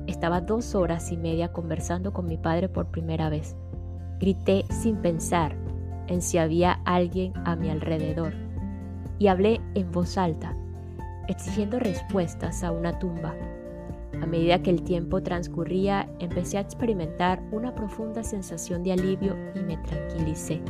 Estaba 0.08 0.42
dos 0.42 0.76
horas 0.76 1.12
y 1.12 1.18
media 1.18 1.52
conversando 1.52 2.14
con 2.14 2.28
mi 2.28 2.38
padre 2.38 2.70
por 2.70 2.88
primera 2.88 3.30
vez. 3.30 3.56
Grité 4.20 4.66
sin 4.70 4.98
pensar 4.98 5.56
en 6.08 6.22
si 6.22 6.38
había 6.38 6.80
alguien 6.86 7.34
a 7.46 7.56
mi 7.56 7.70
alrededor 7.70 8.34
y 9.20 9.28
hablé 9.28 9.62
en 9.74 9.92
voz 9.92 10.18
alta, 10.18 10.56
exigiendo 11.28 11.80
respuestas 11.80 12.64
a 12.64 12.72
una 12.72 13.00
tumba. 13.00 13.34
A 14.22 14.26
medida 14.26 14.62
que 14.62 14.70
el 14.70 14.84
tiempo 14.84 15.22
transcurría, 15.22 16.08
empecé 16.20 16.58
a 16.58 16.62
experimentar 16.62 17.42
una 17.52 17.76
profunda 17.76 18.24
sensación 18.24 18.84
de 18.84 18.94
alivio 18.94 19.36
y 19.56 19.60
me 19.60 19.78
tranquilicé. 19.78 20.62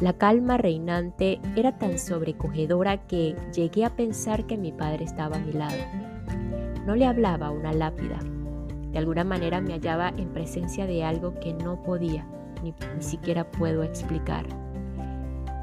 La 0.00 0.14
calma 0.14 0.56
reinante 0.56 1.40
era 1.56 1.76
tan 1.76 1.98
sobrecogedora 1.98 3.06
que 3.06 3.36
llegué 3.54 3.84
a 3.84 3.94
pensar 3.94 4.46
que 4.46 4.56
mi 4.56 4.72
padre 4.72 5.04
estaba 5.04 5.36
a 5.36 5.40
mi 5.40 5.52
lado. 5.52 5.76
No 6.90 6.96
le 6.96 7.06
hablaba 7.06 7.46
a 7.46 7.50
una 7.52 7.72
lápida. 7.72 8.18
De 8.90 8.98
alguna 8.98 9.22
manera 9.22 9.60
me 9.60 9.74
hallaba 9.74 10.08
en 10.08 10.30
presencia 10.30 10.88
de 10.88 11.04
algo 11.04 11.38
que 11.38 11.54
no 11.54 11.80
podía, 11.84 12.26
ni, 12.64 12.74
ni 12.96 13.02
siquiera 13.04 13.48
puedo 13.48 13.84
explicar. 13.84 14.44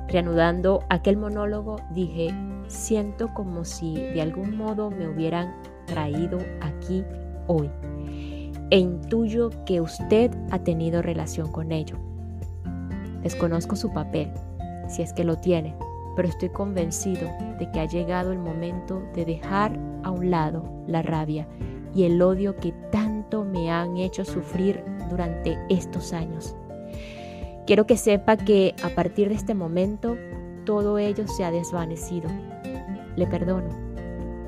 Reanudando 0.08 0.86
aquel 0.88 1.18
monólogo, 1.18 1.82
dije, 1.94 2.34
siento 2.68 3.34
como 3.34 3.66
si 3.66 3.96
de 3.96 4.22
algún 4.22 4.56
modo 4.56 4.90
me 4.90 5.06
hubieran 5.10 5.54
traído 5.86 6.38
aquí 6.62 7.04
hoy. 7.48 7.70
E 8.70 8.80
intuyo 8.80 9.50
que 9.66 9.82
usted 9.82 10.32
ha 10.52 10.60
tenido 10.60 11.02
relación 11.02 11.52
con 11.52 11.74
ello. 11.74 11.98
Desconozco 13.22 13.76
su 13.76 13.92
papel, 13.92 14.32
si 14.88 15.02
es 15.02 15.12
que 15.12 15.26
lo 15.26 15.36
tiene, 15.36 15.76
pero 16.18 16.30
estoy 16.30 16.50
convencido 16.50 17.30
de 17.60 17.70
que 17.72 17.80
ha 17.80 17.86
llegado 17.86 18.32
el 18.32 18.40
momento 18.40 19.04
de 19.14 19.24
dejar 19.24 19.80
a 20.04 20.10
un 20.10 20.32
lado 20.32 20.68
la 20.88 21.04
rabia 21.04 21.48
y 21.94 22.06
el 22.06 22.20
odio 22.24 22.56
que 22.56 22.74
tanto 22.92 23.46
me 23.46 23.70
han 23.72 23.98
hecho 23.98 24.26
sufrir 24.26 24.84
durante 25.12 25.60
estos 25.70 26.14
años. 26.14 26.56
Quiero 27.68 27.86
que 27.86 27.98
sepa 27.98 28.36
que 28.36 28.74
a 28.82 28.90
partir 28.90 29.30
de 29.30 29.36
este 29.36 29.54
momento 29.54 30.18
todo 30.66 30.98
ello 30.98 31.28
se 31.28 31.46
ha 31.46 31.52
desvanecido. 31.52 32.30
Le 33.16 33.28
perdono. 33.28 33.70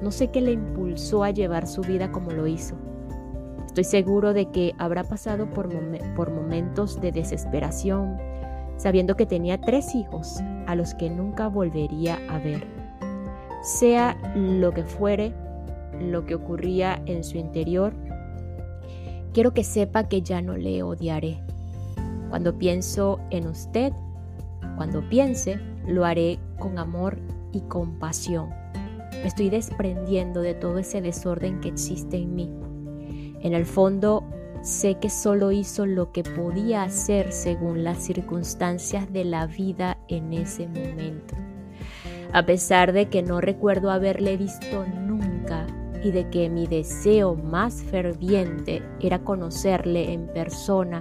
No 0.01 0.10
sé 0.12 0.32
qué 0.32 0.41
le 0.41 0.53
impulsó 0.53 1.23
a 1.23 1.29
llevar 1.29 1.67
su 1.67 1.82
vida 1.82 2.12
como 2.12 2.32
lo 2.32 2.47
hizo. 2.47 2.75
Estoy 3.67 3.84
seguro 3.84 4.34
de 4.34 4.49
que 4.49 4.73
habrá 4.79 5.03
pasado 5.03 5.47
por, 5.51 5.69
momentos 6.32 6.99
de 6.99 7.12
desesperación, 7.12 8.17
sabiendo 8.79 9.15
que 9.15 9.25
tenía 9.25 9.59
tres 9.59 9.93
hijos 9.93 10.39
a 10.65 10.73
los 10.73 10.95
que 10.95 11.09
nunca 11.09 11.49
volvería 11.49 12.17
a 12.29 12.39
ver. 12.39 12.65
Sea 13.61 14.17
lo 14.35 14.71
que 14.71 14.83
fuere, 14.83 15.33
lo 15.99 16.25
que 16.25 16.35
ocurría 16.35 17.01
en 17.05 17.25
su 17.25 17.37
interior, 17.37 17.93
quiero 19.33 19.53
que 19.53 19.65
sepa 19.65 20.07
que 20.07 20.21
ya 20.21 20.41
no 20.41 20.55
le 20.55 20.81
odiaré. 20.81 21.43
Cuando 22.29 22.57
pienso 22.57 23.19
en 23.31 23.47
usted, 23.47 23.91
cuando 24.77 25.07
piense, 25.09 25.59
lo 25.85 26.05
haré 26.05 26.39
con 26.57 26.79
amor 26.79 27.17
y 27.51 27.59
compasión. 27.61 28.49
Estoy 29.25 29.49
desprendiendo 29.49 30.39
de 30.39 30.53
todo 30.53 30.77
ese 30.77 31.01
desorden 31.01 31.59
que 31.59 31.67
existe 31.67 32.15
en 32.15 32.33
mí. 32.33 32.49
En 33.41 33.53
el 33.53 33.65
fondo, 33.65 34.23
sé 34.61 34.95
que 34.95 35.09
solo 35.09 35.51
hizo 35.51 35.85
lo 35.85 36.11
que 36.11 36.23
podía 36.23 36.83
hacer 36.83 37.31
según 37.31 37.83
las 37.83 37.99
circunstancias 37.99 39.11
de 39.11 39.25
la 39.25 39.47
vida 39.47 39.97
en 40.07 40.33
ese 40.33 40.67
momento. 40.67 41.35
A 42.31 42.45
pesar 42.45 42.93
de 42.93 43.09
que 43.09 43.23
no 43.23 43.41
recuerdo 43.41 43.89
haberle 43.89 44.37
visto 44.37 44.85
nunca 44.85 45.65
y 46.03 46.11
de 46.11 46.29
que 46.29 46.49
mi 46.49 46.67
deseo 46.67 47.35
más 47.35 47.81
ferviente 47.83 48.83
era 48.99 49.19
conocerle 49.19 50.13
en 50.13 50.27
persona 50.27 50.99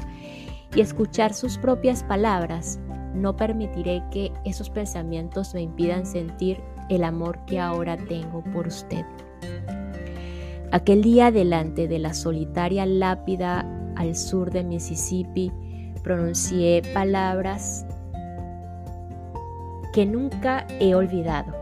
y 0.74 0.80
escuchar 0.80 1.34
sus 1.34 1.58
propias 1.58 2.02
palabras, 2.02 2.78
no 3.14 3.36
permitiré 3.36 4.02
que 4.10 4.32
esos 4.44 4.70
pensamientos 4.70 5.54
me 5.54 5.62
impidan 5.62 6.06
sentir 6.06 6.60
el 6.88 7.04
amor 7.04 7.38
que 7.46 7.60
ahora 7.60 7.96
tengo 7.96 8.42
por 8.44 8.66
usted. 8.66 9.04
Aquel 10.70 11.00
día 11.00 11.30
delante 11.30 11.88
de 11.88 11.98
la 11.98 12.12
solitaria 12.12 12.84
lápida 12.84 13.64
al 13.96 14.14
sur 14.14 14.50
de 14.50 14.62
Mississippi, 14.62 15.50
pronuncié 16.02 16.82
palabras 16.92 17.86
que 19.94 20.04
nunca 20.04 20.66
he 20.78 20.94
olvidado, 20.94 21.54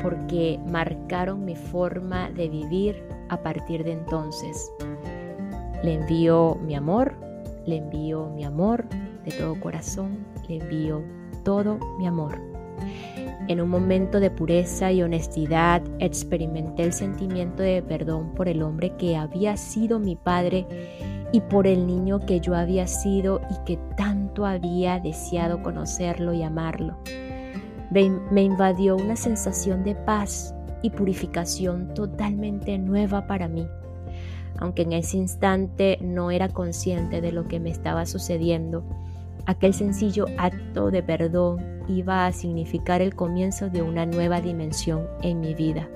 porque 0.00 0.60
marcaron 0.70 1.44
mi 1.44 1.56
forma 1.56 2.30
de 2.30 2.48
vivir 2.48 3.02
a 3.30 3.42
partir 3.42 3.82
de 3.82 3.92
entonces. 3.92 4.72
Le 5.82 5.94
envío 5.94 6.54
mi 6.64 6.76
amor, 6.76 7.16
le 7.66 7.78
envío 7.78 8.30
mi 8.30 8.44
amor 8.44 8.84
de 9.24 9.32
todo 9.32 9.58
corazón, 9.58 10.24
le 10.48 10.58
envío 10.58 11.02
todo 11.42 11.80
mi 11.98 12.06
amor. 12.06 12.38
En 13.48 13.60
un 13.60 13.68
momento 13.68 14.18
de 14.18 14.30
pureza 14.30 14.90
y 14.90 15.04
honestidad 15.04 15.80
experimenté 16.00 16.82
el 16.82 16.92
sentimiento 16.92 17.62
de 17.62 17.80
perdón 17.80 18.34
por 18.34 18.48
el 18.48 18.60
hombre 18.60 18.96
que 18.96 19.16
había 19.16 19.56
sido 19.56 20.00
mi 20.00 20.16
padre 20.16 20.66
y 21.30 21.40
por 21.40 21.68
el 21.68 21.86
niño 21.86 22.18
que 22.26 22.40
yo 22.40 22.56
había 22.56 22.88
sido 22.88 23.40
y 23.48 23.64
que 23.64 23.78
tanto 23.96 24.46
había 24.46 24.98
deseado 24.98 25.62
conocerlo 25.62 26.32
y 26.32 26.42
amarlo. 26.42 26.96
Me 27.90 28.42
invadió 28.42 28.96
una 28.96 29.14
sensación 29.14 29.84
de 29.84 29.94
paz 29.94 30.52
y 30.82 30.90
purificación 30.90 31.94
totalmente 31.94 32.78
nueva 32.78 33.28
para 33.28 33.46
mí. 33.46 33.68
Aunque 34.58 34.82
en 34.82 34.92
ese 34.92 35.18
instante 35.18 35.98
no 36.00 36.32
era 36.32 36.48
consciente 36.48 37.20
de 37.20 37.30
lo 37.30 37.46
que 37.46 37.60
me 37.60 37.70
estaba 37.70 38.06
sucediendo, 38.06 38.82
aquel 39.46 39.72
sencillo 39.72 40.26
acto 40.36 40.90
de 40.90 41.04
perdón 41.04 41.75
iba 41.88 42.26
a 42.26 42.32
significar 42.32 43.02
el 43.02 43.14
comienzo 43.14 43.70
de 43.70 43.82
una 43.82 44.06
nueva 44.06 44.40
dimensión 44.40 45.06
en 45.22 45.40
mi 45.40 45.54
vida. 45.54 45.88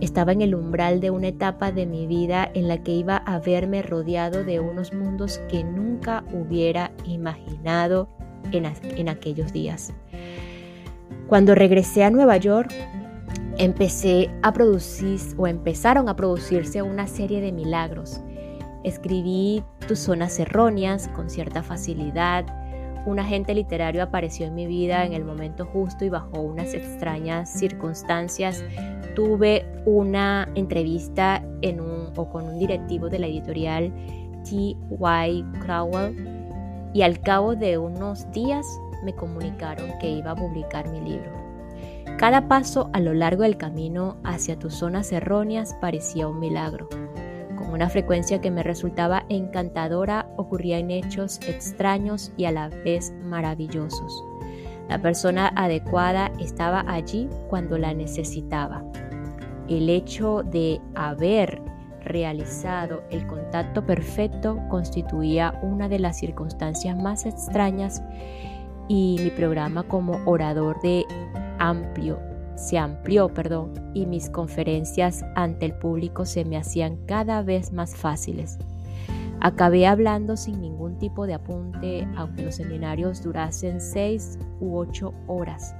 Estaba 0.00 0.32
en 0.32 0.42
el 0.42 0.54
umbral 0.54 1.00
de 1.00 1.10
una 1.10 1.28
etapa 1.28 1.72
de 1.72 1.86
mi 1.86 2.06
vida 2.06 2.50
en 2.54 2.68
la 2.68 2.82
que 2.82 2.92
iba 2.92 3.16
a 3.16 3.38
verme 3.38 3.82
rodeado 3.82 4.44
de 4.44 4.60
unos 4.60 4.92
mundos 4.92 5.40
que 5.48 5.64
nunca 5.64 6.24
hubiera 6.32 6.92
imaginado 7.04 8.08
en, 8.52 8.66
en 8.82 9.08
aquellos 9.08 9.52
días. 9.52 9.92
Cuando 11.26 11.54
regresé 11.54 12.04
a 12.04 12.10
Nueva 12.10 12.36
York, 12.36 12.72
empecé 13.58 14.30
a 14.42 14.52
producir 14.52 15.20
o 15.36 15.46
empezaron 15.46 16.08
a 16.08 16.16
producirse 16.16 16.82
una 16.82 17.06
serie 17.06 17.40
de 17.40 17.52
milagros. 17.52 18.20
Escribí 18.82 19.62
Tus 19.88 20.00
zonas 20.00 20.38
erróneas 20.38 21.08
con 21.08 21.30
cierta 21.30 21.62
facilidad. 21.62 22.44
Un 23.06 23.18
agente 23.18 23.54
literario 23.54 24.02
apareció 24.02 24.46
en 24.46 24.54
mi 24.54 24.66
vida 24.66 25.04
en 25.04 25.12
el 25.12 25.24
momento 25.24 25.66
justo 25.66 26.04
y 26.04 26.08
bajo 26.08 26.40
unas 26.40 26.72
extrañas 26.74 27.50
circunstancias. 27.50 28.64
Tuve 29.14 29.66
una 29.84 30.48
entrevista 30.54 31.42
en 31.60 31.80
un, 31.80 32.12
o 32.16 32.28
con 32.30 32.44
un 32.44 32.58
directivo 32.58 33.08
de 33.08 33.18
la 33.18 33.26
editorial 33.26 33.92
T.Y. 34.44 35.44
Crowell 35.60 36.34
y 36.94 37.02
al 37.02 37.20
cabo 37.20 37.56
de 37.56 37.76
unos 37.76 38.30
días 38.32 38.66
me 39.04 39.14
comunicaron 39.14 39.90
que 40.00 40.10
iba 40.10 40.30
a 40.30 40.36
publicar 40.36 40.88
mi 40.88 41.00
libro. 41.00 41.32
Cada 42.18 42.48
paso 42.48 42.90
a 42.92 43.00
lo 43.00 43.12
largo 43.12 43.42
del 43.42 43.56
camino 43.56 44.16
hacia 44.24 44.58
tus 44.58 44.74
zonas 44.74 45.10
erróneas 45.12 45.74
parecía 45.80 46.28
un 46.28 46.38
milagro. 46.38 46.88
Una 47.74 47.90
frecuencia 47.90 48.40
que 48.40 48.52
me 48.52 48.62
resultaba 48.62 49.24
encantadora 49.28 50.28
ocurrían 50.36 50.92
hechos 50.92 51.40
extraños 51.48 52.32
y 52.36 52.44
a 52.44 52.52
la 52.52 52.68
vez 52.68 53.12
maravillosos. 53.24 54.24
La 54.88 55.02
persona 55.02 55.52
adecuada 55.56 56.30
estaba 56.38 56.84
allí 56.86 57.28
cuando 57.48 57.76
la 57.76 57.92
necesitaba. 57.92 58.84
El 59.68 59.90
hecho 59.90 60.44
de 60.44 60.80
haber 60.94 61.60
realizado 62.04 63.02
el 63.10 63.26
contacto 63.26 63.84
perfecto 63.84 64.56
constituía 64.70 65.58
una 65.60 65.88
de 65.88 65.98
las 65.98 66.16
circunstancias 66.16 66.96
más 66.96 67.26
extrañas 67.26 68.04
y 68.86 69.18
mi 69.20 69.30
programa 69.30 69.82
como 69.82 70.20
orador 70.26 70.80
de 70.80 71.04
amplio, 71.58 72.20
se 72.56 72.78
amplió, 72.78 73.28
perdón, 73.28 73.72
y 73.94 74.06
mis 74.06 74.30
conferencias 74.30 75.24
ante 75.34 75.66
el 75.66 75.74
público 75.74 76.24
se 76.24 76.44
me 76.44 76.56
hacían 76.56 76.96
cada 77.06 77.42
vez 77.42 77.72
más 77.72 77.96
fáciles. 77.96 78.58
Acabé 79.40 79.86
hablando 79.86 80.36
sin 80.36 80.60
ningún 80.60 80.98
tipo 80.98 81.26
de 81.26 81.34
apunte, 81.34 82.08
aunque 82.16 82.42
los 82.42 82.54
seminarios 82.54 83.22
durasen 83.22 83.80
seis 83.80 84.38
u 84.60 84.76
ocho 84.76 85.12
horas. 85.26 85.74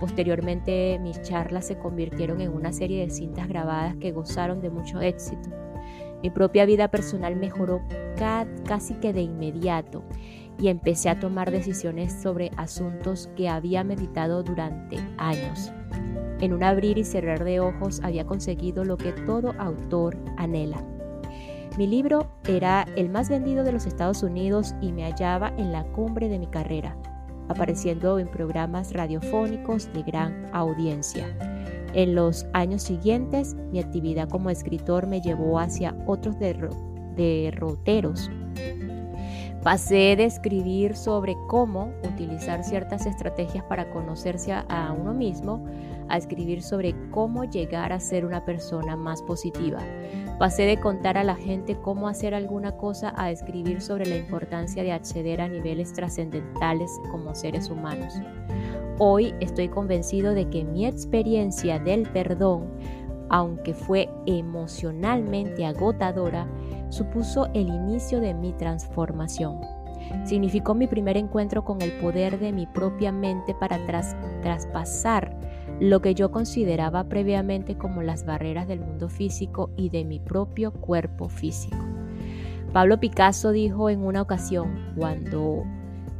Posteriormente 0.00 0.98
mis 1.02 1.20
charlas 1.22 1.66
se 1.66 1.76
convirtieron 1.76 2.40
en 2.40 2.50
una 2.52 2.72
serie 2.72 3.04
de 3.04 3.10
cintas 3.10 3.48
grabadas 3.48 3.96
que 3.96 4.12
gozaron 4.12 4.60
de 4.60 4.70
mucho 4.70 5.00
éxito. 5.00 5.50
Mi 6.22 6.30
propia 6.30 6.64
vida 6.64 6.88
personal 6.88 7.36
mejoró 7.36 7.82
casi 8.64 8.94
que 8.94 9.12
de 9.12 9.20
inmediato 9.20 10.02
y 10.58 10.68
empecé 10.68 11.10
a 11.10 11.18
tomar 11.18 11.50
decisiones 11.50 12.12
sobre 12.22 12.50
asuntos 12.56 13.28
que 13.36 13.48
había 13.48 13.84
meditado 13.84 14.42
durante 14.42 14.96
años. 15.18 15.72
En 16.40 16.52
un 16.52 16.62
abrir 16.62 16.98
y 16.98 17.04
cerrar 17.04 17.44
de 17.44 17.60
ojos 17.60 18.00
había 18.02 18.26
conseguido 18.26 18.84
lo 18.84 18.96
que 18.96 19.12
todo 19.12 19.54
autor 19.58 20.16
anhela. 20.36 20.84
Mi 21.78 21.86
libro 21.86 22.28
era 22.46 22.86
el 22.96 23.08
más 23.08 23.28
vendido 23.28 23.64
de 23.64 23.72
los 23.72 23.86
Estados 23.86 24.22
Unidos 24.22 24.74
y 24.80 24.92
me 24.92 25.04
hallaba 25.04 25.52
en 25.56 25.72
la 25.72 25.84
cumbre 25.84 26.28
de 26.28 26.38
mi 26.38 26.46
carrera, 26.46 26.96
apareciendo 27.48 28.18
en 28.18 28.28
programas 28.28 28.92
radiofónicos 28.92 29.92
de 29.92 30.02
gran 30.02 30.48
audiencia. 30.52 31.26
En 31.94 32.14
los 32.14 32.46
años 32.52 32.82
siguientes, 32.82 33.54
mi 33.72 33.80
actividad 33.80 34.28
como 34.28 34.50
escritor 34.50 35.06
me 35.06 35.20
llevó 35.20 35.58
hacia 35.58 35.96
otros 36.06 36.36
derroteros 36.38 38.30
Pasé 39.64 40.14
de 40.14 40.26
escribir 40.26 40.94
sobre 40.94 41.38
cómo 41.46 41.94
utilizar 42.06 42.62
ciertas 42.62 43.06
estrategias 43.06 43.64
para 43.64 43.88
conocerse 43.88 44.52
a, 44.52 44.94
uno 45.00 45.14
mismo 45.14 45.64
a 46.10 46.18
escribir 46.18 46.62
sobre 46.62 46.94
cómo 47.10 47.44
llegar 47.44 47.90
a 47.90 47.98
ser 47.98 48.26
una 48.26 48.44
persona 48.44 48.94
más 48.94 49.22
positiva. 49.22 49.78
Pasé 50.38 50.64
de 50.64 50.78
contar 50.78 51.16
a 51.16 51.24
la 51.24 51.34
gente 51.34 51.76
cómo 51.76 52.08
hacer 52.08 52.34
alguna 52.34 52.72
cosa 52.76 53.14
a 53.16 53.30
escribir 53.30 53.80
sobre 53.80 54.04
la 54.04 54.16
importancia 54.16 54.82
de 54.82 54.92
acceder 54.92 55.40
a 55.40 55.48
niveles 55.48 55.94
trascendentales 55.94 56.90
como 57.10 57.34
seres 57.34 57.70
humanos. 57.70 58.12
Hoy 58.98 59.34
estoy 59.40 59.70
convencido 59.70 60.34
de 60.34 60.46
que 60.50 60.62
mi 60.62 60.84
experiencia 60.84 61.78
del 61.78 62.02
perdón, 62.10 62.68
aunque 63.30 63.72
fue 63.72 64.10
emocionalmente 64.26 65.64
agotadora, 65.64 66.46
supuso 66.94 67.48
el 67.54 67.68
inicio 67.68 68.20
de 68.20 68.32
mi 68.32 68.52
transformación. 68.52 69.60
Significó 70.24 70.74
mi 70.74 70.86
primer 70.86 71.16
encuentro 71.16 71.64
con 71.64 71.82
el 71.82 71.92
poder 71.98 72.38
de 72.38 72.52
mi 72.52 72.66
propia 72.66 73.10
mente 73.10 73.54
para 73.54 73.78
traspasar 74.42 75.36
lo 75.80 76.00
que 76.00 76.14
yo 76.14 76.30
consideraba 76.30 77.04
previamente 77.04 77.76
como 77.76 78.02
las 78.02 78.24
barreras 78.24 78.68
del 78.68 78.80
mundo 78.80 79.08
físico 79.08 79.70
y 79.76 79.88
de 79.88 80.04
mi 80.04 80.20
propio 80.20 80.72
cuerpo 80.72 81.28
físico. 81.28 81.76
Pablo 82.72 83.00
Picasso 83.00 83.50
dijo 83.50 83.90
en 83.90 84.04
una 84.04 84.22
ocasión, 84.22 84.94
cuando 84.96 85.64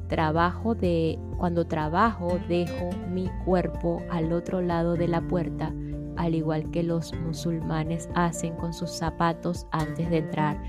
trabajo 0.08 0.74
de 0.74 1.18
cuando 1.38 1.66
trabajo 1.66 2.38
dejo 2.48 2.90
mi 3.12 3.28
cuerpo 3.44 4.02
al 4.10 4.32
otro 4.32 4.60
lado 4.60 4.94
de 4.94 5.08
la 5.08 5.20
puerta, 5.20 5.72
al 6.16 6.34
igual 6.34 6.70
que 6.70 6.82
los 6.82 7.12
musulmanes 7.14 8.08
hacen 8.14 8.54
con 8.56 8.72
sus 8.72 8.90
zapatos 8.90 9.66
antes 9.70 10.08
de 10.10 10.18
entrar 10.18 10.62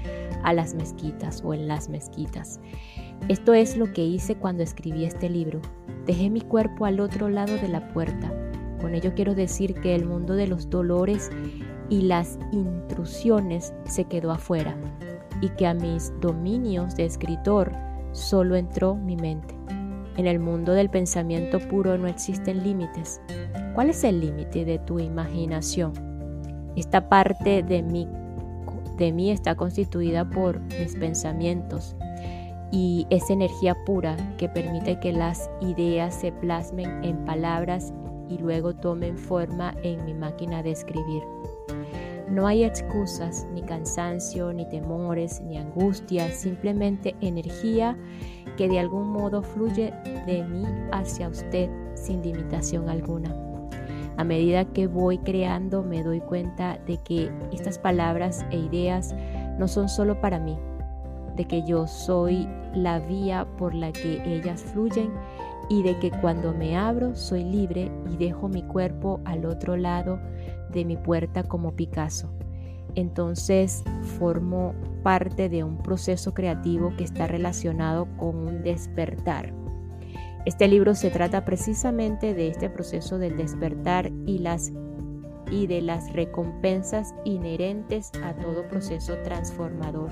a 0.44 0.54
las 0.54 0.74
mezquitas 0.74 1.42
o 1.44 1.54
en 1.54 1.68
las 1.68 1.90
mezquitas. 1.90 2.60
Esto 3.28 3.54
es 3.54 3.78
lo 3.78 3.92
que 3.92 4.04
hice 4.04 4.36
cuando 4.36 4.64
escribí 4.64 5.06
este 5.06 5.30
libro. 5.30 5.62
Dejé 6.06 6.30
mi 6.30 6.42
cuerpo 6.42 6.86
al 6.86 7.00
otro 7.00 7.30
lado 7.30 7.56
de 7.58 7.68
la 7.68 7.88
puerta. 7.90 8.32
Con 8.80 8.94
ello 8.94 9.14
quiero 9.16 9.34
decir 9.34 9.74
que 9.76 9.96
el 9.96 10.06
mundo 10.06 10.36
de 10.36 10.48
los 10.48 10.70
dolores 10.70 11.32
y 11.90 12.02
las 12.02 12.38
intrusiones 12.52 13.74
se 13.86 14.06
quedó 14.06 14.32
afuera 14.32 14.76
y 15.42 15.50
que 15.50 15.68
a 15.68 15.74
mis 15.74 16.14
dominios 16.22 16.96
de 16.96 17.06
escritor 17.06 17.72
solo 18.12 18.56
entró 18.56 18.96
mi 18.96 19.16
mente. 19.16 19.55
En 20.18 20.28
el 20.28 20.40
mundo 20.40 20.74
del 20.74 20.90
pensamiento 20.90 21.60
puro 21.60 21.98
no 21.98 22.08
existen 22.08 22.64
límites. 22.64 23.22
¿Cuál 23.74 23.90
es 23.90 24.04
el 24.06 24.22
límite 24.22 24.64
de 24.64 24.80
tu 24.80 25.00
imaginación? 25.00 25.94
Esta 26.78 27.10
parte 27.10 27.64
de 27.64 27.82
mí, 27.82 28.08
de 28.98 29.12
mí 29.12 29.32
está 29.32 29.56
constituida 29.56 30.30
por 30.30 30.62
mis 30.80 30.96
pensamientos 30.96 31.96
y 32.72 33.06
esa 33.10 33.34
energía 33.34 33.76
pura 33.86 34.16
que 34.38 34.50
permite 34.50 35.00
que 35.00 35.12
las 35.12 35.50
ideas 35.62 36.16
se 36.16 36.32
plasmen 36.32 37.04
en 37.04 37.26
palabras 37.26 37.94
y 38.30 38.38
luego 38.38 38.74
tomen 38.74 39.18
forma 39.18 39.76
en 39.84 40.04
mi 40.06 40.14
máquina 40.14 40.64
de 40.64 40.72
escribir. 40.72 41.24
No 42.30 42.48
hay 42.48 42.64
excusas, 42.64 43.48
ni 43.54 43.62
cansancio, 43.62 44.52
ni 44.52 44.68
temores, 44.68 45.42
ni 45.42 45.58
angustias, 45.58 46.34
simplemente 46.36 47.16
energía 47.22 47.98
que 48.58 48.68
de 48.68 48.80
algún 48.80 49.10
modo 49.10 49.44
fluye 49.44 49.94
de 50.26 50.44
mí 50.44 50.66
hacia 50.92 51.30
usted 51.30 51.70
sin 51.94 52.24
limitación 52.24 52.90
alguna. 52.90 53.36
A 54.18 54.24
medida 54.24 54.66
que 54.66 54.88
voy 54.88 55.18
creando 55.20 55.84
me 55.84 56.02
doy 56.02 56.22
cuenta 56.22 56.80
de 56.88 56.98
que 56.98 57.30
estas 57.52 57.78
palabras 57.78 58.46
e 58.50 58.58
ideas 58.58 59.14
no 59.60 59.68
son 59.68 59.90
solo 59.90 60.20
para 60.22 60.40
mí, 60.40 60.58
de 61.36 61.46
que 61.46 61.64
yo 61.64 61.88
soy 61.88 62.48
la 62.74 63.00
vía 63.00 63.48
por 63.58 63.74
la 63.74 63.92
que 63.92 64.22
ellas 64.26 64.62
fluyen 64.62 65.12
y 65.70 65.84
de 65.84 65.98
que 66.00 66.12
cuando 66.12 66.54
me 66.54 66.78
abro 66.78 67.16
soy 67.16 67.44
libre 67.44 67.92
y 68.12 68.18
dejo 68.18 68.48
mi 68.48 68.64
cuerpo 68.64 69.20
al 69.26 69.46
otro 69.46 69.76
lado 69.76 70.20
de 70.72 70.86
mi 70.86 70.98
puerta 70.98 71.44
como 71.44 71.76
Picasso. 71.76 72.30
Entonces 72.96 73.84
formo 74.18 74.74
parte 75.04 75.50
de 75.50 75.64
un 75.64 75.78
proceso 75.78 76.34
creativo 76.34 76.94
que 76.98 77.04
está 77.04 77.28
relacionado 77.28 78.08
con 78.18 78.36
un 78.36 78.64
despertar. 78.64 79.54
Este 80.46 80.68
libro 80.68 80.94
se 80.94 81.10
trata 81.10 81.44
precisamente 81.44 82.34
de 82.34 82.50
este 82.50 82.70
proceso 82.70 83.18
del 83.18 83.36
despertar 83.36 84.12
y, 84.28 84.40
las, 84.40 84.72
y 85.50 85.66
de 85.66 85.82
las 85.82 86.14
recompensas 86.14 87.16
inherentes 87.26 88.12
a 88.24 88.34
todo 88.36 88.68
proceso 88.68 89.16
transformador. 89.24 90.12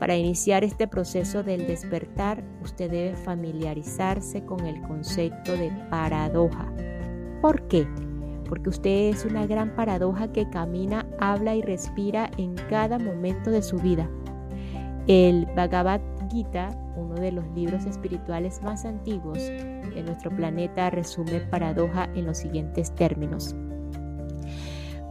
Para 0.00 0.16
iniciar 0.16 0.64
este 0.64 0.88
proceso 0.88 1.42
del 1.42 1.66
despertar, 1.66 2.42
usted 2.62 2.90
debe 2.90 3.16
familiarizarse 3.16 4.42
con 4.46 4.64
el 4.66 4.80
concepto 4.80 5.52
de 5.52 5.70
paradoja. 5.90 6.72
¿Por 7.42 7.68
qué? 7.68 7.86
Porque 8.48 8.70
usted 8.70 9.10
es 9.10 9.26
una 9.26 9.46
gran 9.46 9.76
paradoja 9.76 10.32
que 10.32 10.48
camina, 10.48 11.06
habla 11.20 11.54
y 11.54 11.60
respira 11.60 12.30
en 12.38 12.54
cada 12.70 12.98
momento 12.98 13.50
de 13.50 13.60
su 13.60 13.76
vida. 13.76 14.08
El 15.06 15.44
Bhagavad 15.54 16.00
Gita, 16.30 16.70
uno 16.96 17.16
de 17.16 17.32
los 17.32 17.46
libros 17.54 17.84
espirituales 17.84 18.62
más 18.62 18.86
antiguos 18.86 19.36
de 19.38 20.02
nuestro 20.02 20.34
planeta, 20.34 20.88
resume 20.88 21.40
paradoja 21.40 22.08
en 22.14 22.24
los 22.24 22.38
siguientes 22.38 22.94
términos. 22.94 23.54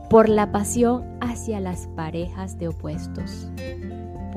Por 0.09 0.29
la 0.29 0.51
pasión 0.51 1.05
hacia 1.21 1.59
las 1.59 1.85
parejas 1.95 2.57
de 2.57 2.69
opuestos 2.69 3.51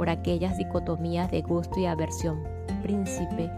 por 0.03 0.11
aquellas 0.11 0.59
dicotomías 0.59 1.31
de 1.31 1.43
gusto 1.43 1.79
y 1.79 1.87
aversión. 1.87 2.43
Príncipe, 2.83 3.49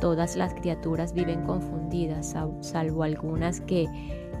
todas 0.00 0.34
las 0.34 0.52
criaturas 0.52 1.12
viven 1.12 1.44
confundidas, 1.44 2.34
salvo 2.58 3.04
algunas 3.04 3.60
que, 3.60 3.86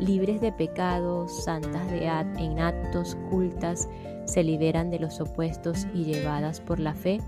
libres 0.00 0.40
de 0.40 0.50
pecados, 0.50 1.44
santas 1.44 1.88
de 1.88 2.08
en 2.08 2.58
actos 2.58 3.16
cultas, 3.30 3.88
se 4.24 4.42
liberan 4.42 4.90
de 4.90 4.98
los 4.98 5.20
opuestos 5.20 5.86
y 5.94 6.02
llevadas 6.02 6.60
por 6.60 6.80
la 6.80 6.94
fe, 6.94 7.20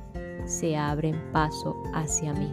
se 0.47 0.77
abren 0.77 1.15
paso 1.31 1.77
hacia 1.95 2.33
mí. 2.33 2.53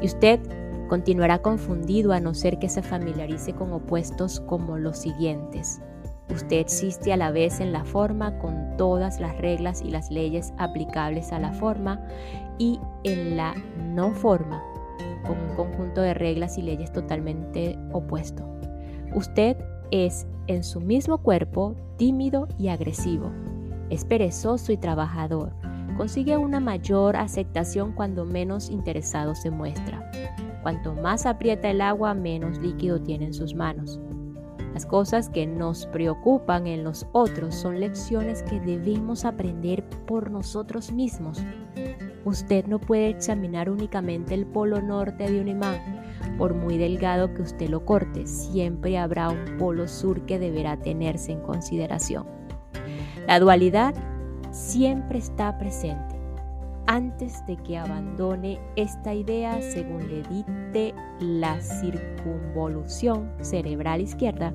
Y 0.00 0.06
usted 0.06 0.40
continuará 0.88 1.40
confundido 1.40 2.14
a 2.14 2.20
no 2.20 2.32
ser 2.32 2.58
que 2.58 2.70
se 2.70 2.80
familiarice 2.80 3.52
con 3.52 3.70
opuestos 3.74 4.40
como 4.40 4.78
los 4.78 4.96
siguientes 4.96 5.82
Usted 6.30 6.56
existe 6.58 7.12
a 7.12 7.16
la 7.16 7.30
vez 7.30 7.60
en 7.60 7.72
la 7.72 7.84
forma 7.84 8.38
con 8.38 8.76
todas 8.76 9.20
las 9.20 9.36
reglas 9.38 9.82
y 9.82 9.90
las 9.90 10.10
leyes 10.10 10.52
aplicables 10.58 11.32
a 11.32 11.38
la 11.38 11.52
forma 11.52 12.00
y 12.58 12.80
en 13.04 13.36
la 13.36 13.54
no 13.78 14.12
forma 14.12 14.62
con 15.26 15.38
un 15.38 15.56
conjunto 15.56 16.00
de 16.00 16.14
reglas 16.14 16.58
y 16.58 16.62
leyes 16.62 16.92
totalmente 16.92 17.78
opuesto. 17.92 18.44
Usted 19.14 19.56
es 19.90 20.26
en 20.46 20.64
su 20.64 20.80
mismo 20.80 21.18
cuerpo 21.18 21.76
tímido 21.96 22.48
y 22.58 22.68
agresivo. 22.68 23.30
Es 23.90 24.04
perezoso 24.04 24.72
y 24.72 24.76
trabajador. 24.76 25.54
Consigue 25.96 26.36
una 26.36 26.58
mayor 26.58 27.16
aceptación 27.16 27.92
cuando 27.92 28.24
menos 28.24 28.70
interesado 28.70 29.34
se 29.34 29.50
muestra. 29.50 30.10
Cuanto 30.62 30.94
más 30.94 31.26
aprieta 31.26 31.70
el 31.70 31.80
agua, 31.80 32.14
menos 32.14 32.58
líquido 32.58 33.00
tiene 33.00 33.26
en 33.26 33.34
sus 33.34 33.54
manos. 33.54 34.00
Las 34.74 34.86
cosas 34.86 35.28
que 35.28 35.46
nos 35.46 35.86
preocupan 35.86 36.66
en 36.66 36.82
los 36.82 37.06
otros 37.12 37.54
son 37.54 37.78
lecciones 37.78 38.42
que 38.42 38.58
debemos 38.58 39.24
aprender 39.24 39.84
por 40.04 40.32
nosotros 40.32 40.90
mismos. 40.90 41.44
Usted 42.24 42.66
no 42.66 42.80
puede 42.80 43.08
examinar 43.08 43.70
únicamente 43.70 44.34
el 44.34 44.46
polo 44.46 44.82
norte 44.82 45.30
de 45.30 45.40
un 45.40 45.46
imán. 45.46 45.78
Por 46.38 46.54
muy 46.54 46.76
delgado 46.76 47.32
que 47.34 47.42
usted 47.42 47.68
lo 47.68 47.84
corte, 47.84 48.26
siempre 48.26 48.98
habrá 48.98 49.28
un 49.28 49.58
polo 49.58 49.86
sur 49.86 50.26
que 50.26 50.40
deberá 50.40 50.76
tenerse 50.76 51.30
en 51.30 51.40
consideración. 51.40 52.26
La 53.28 53.38
dualidad 53.38 53.94
siempre 54.50 55.18
está 55.18 55.56
presente 55.56 56.13
antes 56.86 57.44
de 57.46 57.56
que 57.56 57.78
abandone 57.78 58.58
esta 58.76 59.14
idea 59.14 59.60
según 59.62 60.08
le 60.08 60.22
dicte 60.22 60.94
la 61.20 61.60
circunvolución 61.60 63.32
cerebral 63.40 64.00
izquierda, 64.00 64.52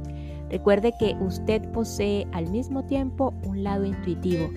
recuerde 0.49 0.93
que 0.99 1.15
usted 1.19 1.61
posee 1.71 2.27
al 2.31 2.49
mismo 2.49 2.85
tiempo 2.85 3.33
un 3.45 3.63
lado 3.63 3.85
intuitivo 3.85 4.49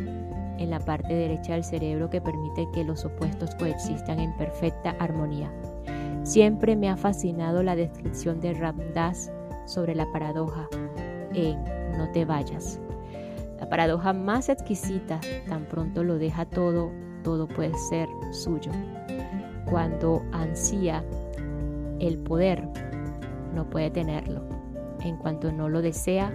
en 0.58 0.70
la 0.70 0.80
parte 0.80 1.14
derecha 1.14 1.54
del 1.54 1.64
cerebro 1.64 2.10
que 2.10 2.20
permite 2.20 2.68
que 2.72 2.84
los 2.84 3.04
opuestos 3.04 3.54
coexistan 3.56 4.20
en 4.20 4.36
perfecta 4.36 4.90
armonía. 4.98 5.52
Siempre 6.24 6.76
me 6.76 6.88
ha 6.88 6.96
fascinado 6.96 7.62
la 7.62 7.74
descripción 7.74 8.40
de 8.40 8.52
Ramdas 8.54 9.32
sobre 9.66 9.94
la 9.94 10.10
paradoja 10.12 10.68
en 11.34 11.62
No 11.96 12.10
te 12.12 12.24
vayas. 12.24 12.78
La 13.58 13.68
paradoja 13.68 14.12
más 14.12 14.48
exquisita, 14.48 15.20
tan 15.48 15.64
pronto 15.64 16.04
lo 16.04 16.18
deja 16.18 16.44
todo 16.44 16.92
todo 17.22 17.46
puede 17.46 17.74
ser 17.74 18.08
suyo. 18.30 18.70
Cuando 19.66 20.22
ansía 20.32 21.04
el 21.98 22.18
poder, 22.18 22.68
no 23.54 23.68
puede 23.68 23.90
tenerlo. 23.90 24.42
En 25.00 25.16
cuanto 25.16 25.52
no 25.52 25.68
lo 25.68 25.82
desea, 25.82 26.32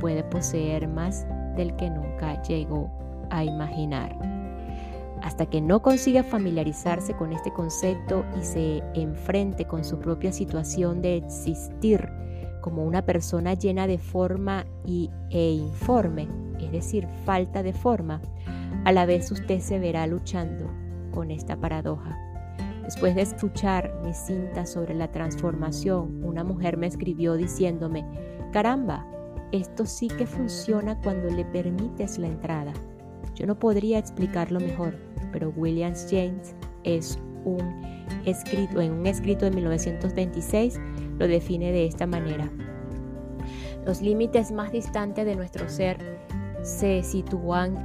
puede 0.00 0.24
poseer 0.24 0.88
más 0.88 1.26
del 1.56 1.74
que 1.76 1.90
nunca 1.90 2.42
llegó 2.42 2.90
a 3.30 3.44
imaginar. 3.44 4.16
Hasta 5.22 5.46
que 5.46 5.60
no 5.60 5.80
consiga 5.80 6.22
familiarizarse 6.22 7.14
con 7.14 7.32
este 7.32 7.52
concepto 7.52 8.24
y 8.38 8.44
se 8.44 8.82
enfrente 8.94 9.64
con 9.64 9.84
su 9.84 9.98
propia 9.98 10.32
situación 10.32 11.00
de 11.00 11.16
existir 11.16 12.08
como 12.60 12.84
una 12.84 13.02
persona 13.02 13.54
llena 13.54 13.86
de 13.86 13.98
forma 13.98 14.66
y, 14.86 15.10
e 15.30 15.52
informe, 15.52 16.28
es 16.60 16.72
decir, 16.72 17.06
falta 17.24 17.62
de 17.62 17.72
forma, 17.72 18.20
a 18.84 18.92
la 18.92 19.06
vez 19.06 19.30
usted 19.30 19.60
se 19.60 19.78
verá 19.78 20.06
luchando 20.06 20.70
con 21.10 21.30
esta 21.30 21.56
paradoja. 21.56 22.18
Después 22.84 23.14
de 23.14 23.22
escuchar 23.22 23.94
mi 24.04 24.12
cinta 24.12 24.66
sobre 24.66 24.94
la 24.94 25.10
transformación, 25.10 26.22
una 26.22 26.44
mujer 26.44 26.76
me 26.76 26.86
escribió 26.86 27.34
diciéndome, 27.34 28.04
caramba, 28.52 29.06
esto 29.52 29.86
sí 29.86 30.08
que 30.08 30.26
funciona 30.26 31.00
cuando 31.00 31.30
le 31.30 31.44
permites 31.44 32.18
la 32.18 32.26
entrada. 32.26 32.72
Yo 33.34 33.46
no 33.46 33.58
podría 33.58 33.98
explicarlo 33.98 34.60
mejor, 34.60 34.96
pero 35.32 35.52
Williams 35.56 36.06
James 36.10 36.54
es 36.82 37.18
un 37.44 37.82
escrito 38.26 38.80
en 38.80 38.92
un 38.92 39.06
escrito 39.06 39.44
de 39.44 39.52
1926 39.52 40.78
lo 41.18 41.26
define 41.26 41.72
de 41.72 41.86
esta 41.86 42.06
manera. 42.06 42.50
Los 43.86 44.00
límites 44.00 44.50
más 44.50 44.72
distantes 44.72 45.24
de 45.24 45.36
nuestro 45.36 45.68
ser 45.68 46.13
se 46.64 47.02
sitúan 47.02 47.76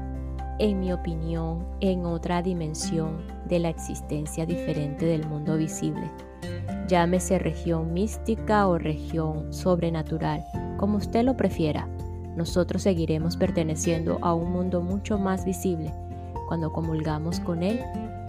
en 0.57 0.79
mi 0.79 0.93
opinión, 0.93 1.65
en 1.81 2.05
otra 2.05 2.41
dimensión 2.41 3.17
de 3.45 3.59
la 3.59 3.69
existencia 3.69 4.45
diferente 4.45 5.05
del 5.05 5.27
mundo 5.27 5.57
visible. 5.57 6.09
Llámese 6.87 7.39
región 7.39 7.93
mística 7.93 8.67
o 8.67 8.77
región 8.77 9.53
sobrenatural, 9.53 10.43
como 10.77 10.97
usted 10.97 11.23
lo 11.23 11.35
prefiera. 11.35 11.87
Nosotros 12.37 12.83
seguiremos 12.83 13.35
perteneciendo 13.35 14.17
a 14.21 14.33
un 14.33 14.51
mundo 14.51 14.81
mucho 14.81 15.19
más 15.19 15.43
visible. 15.43 15.93
Cuando 16.47 16.71
comulgamos 16.71 17.41
con 17.41 17.63
él, 17.63 17.81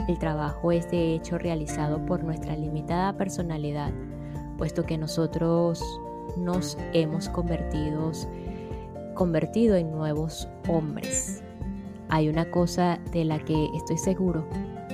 el 0.08 0.18
trabajo 0.18 0.72
es 0.72 0.90
de 0.90 1.14
hecho 1.14 1.38
realizado 1.38 2.04
por 2.06 2.24
nuestra 2.24 2.56
limitada 2.56 3.16
personalidad, 3.16 3.92
puesto 4.58 4.84
que 4.84 4.98
nosotros 4.98 5.80
nos 6.36 6.76
hemos 6.92 7.28
convertido, 7.28 8.12
convertido 9.20 9.76
en 9.76 9.90
nuevos 9.90 10.48
hombres. 10.66 11.44
Hay 12.08 12.30
una 12.30 12.50
cosa 12.50 12.98
de 13.12 13.26
la 13.26 13.38
que 13.38 13.68
estoy 13.76 13.98
seguro, 13.98 14.48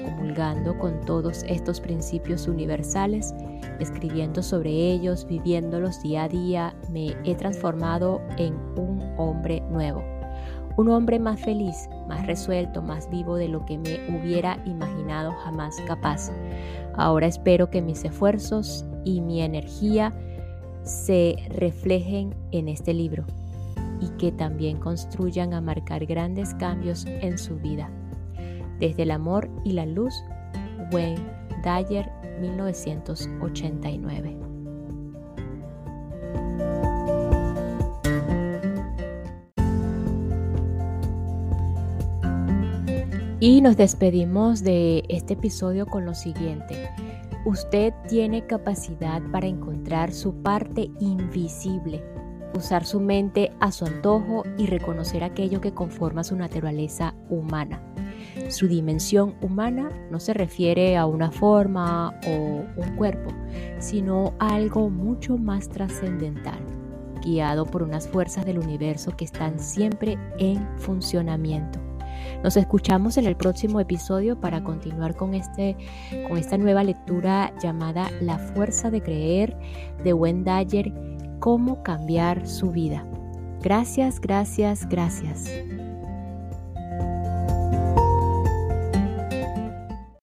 comulgando 0.05 0.77
con 0.81 1.01
todos 1.03 1.45
estos 1.45 1.81
principios 1.81 2.49
universales, 2.49 3.33
escribiendo 3.79 4.43
sobre 4.43 4.71
ellos, 4.73 5.29
viviéndolos 5.29 6.03
día 6.03 6.25
a 6.25 6.29
día, 6.29 6.75
me 6.91 7.15
he 7.23 7.37
transformado 7.37 8.21
en 8.37 8.57
un 8.77 9.01
hombre 9.17 9.61
nuevo. 9.71 10.03
Un 10.77 10.89
hombre 10.89 11.21
más 11.21 11.41
feliz, 11.41 11.89
más 12.09 12.27
resuelto, 12.27 12.83
más 12.83 13.09
vivo 13.09 13.37
de 13.37 13.47
lo 13.47 13.65
que 13.65 13.79
me 13.79 13.95
hubiera 14.09 14.61
imaginado 14.67 15.31
jamás 15.45 15.77
capaz. 15.87 16.33
Ahora 16.97 17.29
espero 17.29 17.71
que 17.71 17.81
mis 17.81 18.05
esfuerzos 18.05 18.85
y 19.05 19.21
mi 19.21 19.43
energía 19.43 20.13
se 20.83 21.37
reflejen 21.61 22.35
en 22.51 22.67
este 22.67 22.93
libro 22.93 23.25
y 24.01 24.09
que 24.19 24.33
también 24.33 24.79
construyan 24.79 25.55
a 25.55 25.61
marcar 25.61 26.07
grandes 26.07 26.55
cambios 26.55 27.07
en 27.07 27.39
su 27.39 27.57
vida. 27.57 27.91
Desde 28.79 29.05
el 29.05 29.11
amor 29.11 29.51
y 29.65 29.73
la 29.73 29.87
luz, 29.87 30.15
Wayne 30.93 31.23
Dyer, 31.63 32.11
1989. 32.41 34.37
Y 43.39 43.61
nos 43.61 43.77
despedimos 43.77 44.63
de 44.65 45.05
este 45.09 45.35
episodio 45.35 45.87
con 45.87 46.07
lo 46.07 46.15
siguiente. 46.15 46.89
Usted 47.45 47.93
tiene 48.09 48.47
capacidad 48.47 49.23
para 49.31 49.47
encontrar 49.47 50.13
su 50.13 50.43
parte 50.43 50.91
invisible 50.99 52.16
usar 52.55 52.85
su 52.85 53.01
mente 53.01 53.53
a 53.61 53.73
su 53.73 53.85
antojo 53.85 54.45
y 54.59 54.67
reconocer 54.67 55.25
aquello 55.25 55.61
que 55.61 55.75
conforma 55.75 56.25
su 56.25 56.37
naturaleza 56.37 57.15
humana. 57.29 57.81
Su 58.49 58.69
dimensión 58.69 59.35
humana 59.41 59.91
no 60.11 60.21
se 60.21 60.35
refiere 60.35 60.97
a 60.97 61.07
una 61.07 61.31
forma 61.31 62.15
o 62.27 62.65
un 62.77 62.97
cuerpo, 62.97 63.31
sino 63.79 64.35
a 64.39 64.55
algo 64.55 64.91
mucho 64.91 65.37
más 65.37 65.69
trascendental, 65.69 66.61
guiado 67.25 67.67
por 67.67 67.83
unas 67.83 68.09
fuerzas 68.09 68.45
del 68.45 68.59
universo 68.59 69.17
que 69.17 69.25
están 69.25 69.59
siempre 69.59 70.19
en 70.39 70.67
funcionamiento. 70.79 71.81
Nos 72.43 72.57
escuchamos 72.57 73.17
en 73.17 73.27
el 73.27 73.37
próximo 73.37 73.81
episodio 73.81 74.39
para 74.39 74.63
continuar 74.63 75.17
con, 75.17 75.35
este, 75.35 75.77
con 76.29 76.39
esta 76.39 76.59
nueva 76.59 76.85
lectura 76.85 77.53
llamada 77.63 78.11
La 78.21 78.39
fuerza 78.39 78.91
de 78.91 79.03
creer 79.03 79.57
de 80.05 80.13
Wendayer 80.13 80.93
cómo 81.39 81.83
cambiar 81.83 82.47
su 82.47 82.71
vida. 82.71 83.05
Gracias, 83.63 84.21
gracias, 84.21 84.89
gracias. 84.89 85.51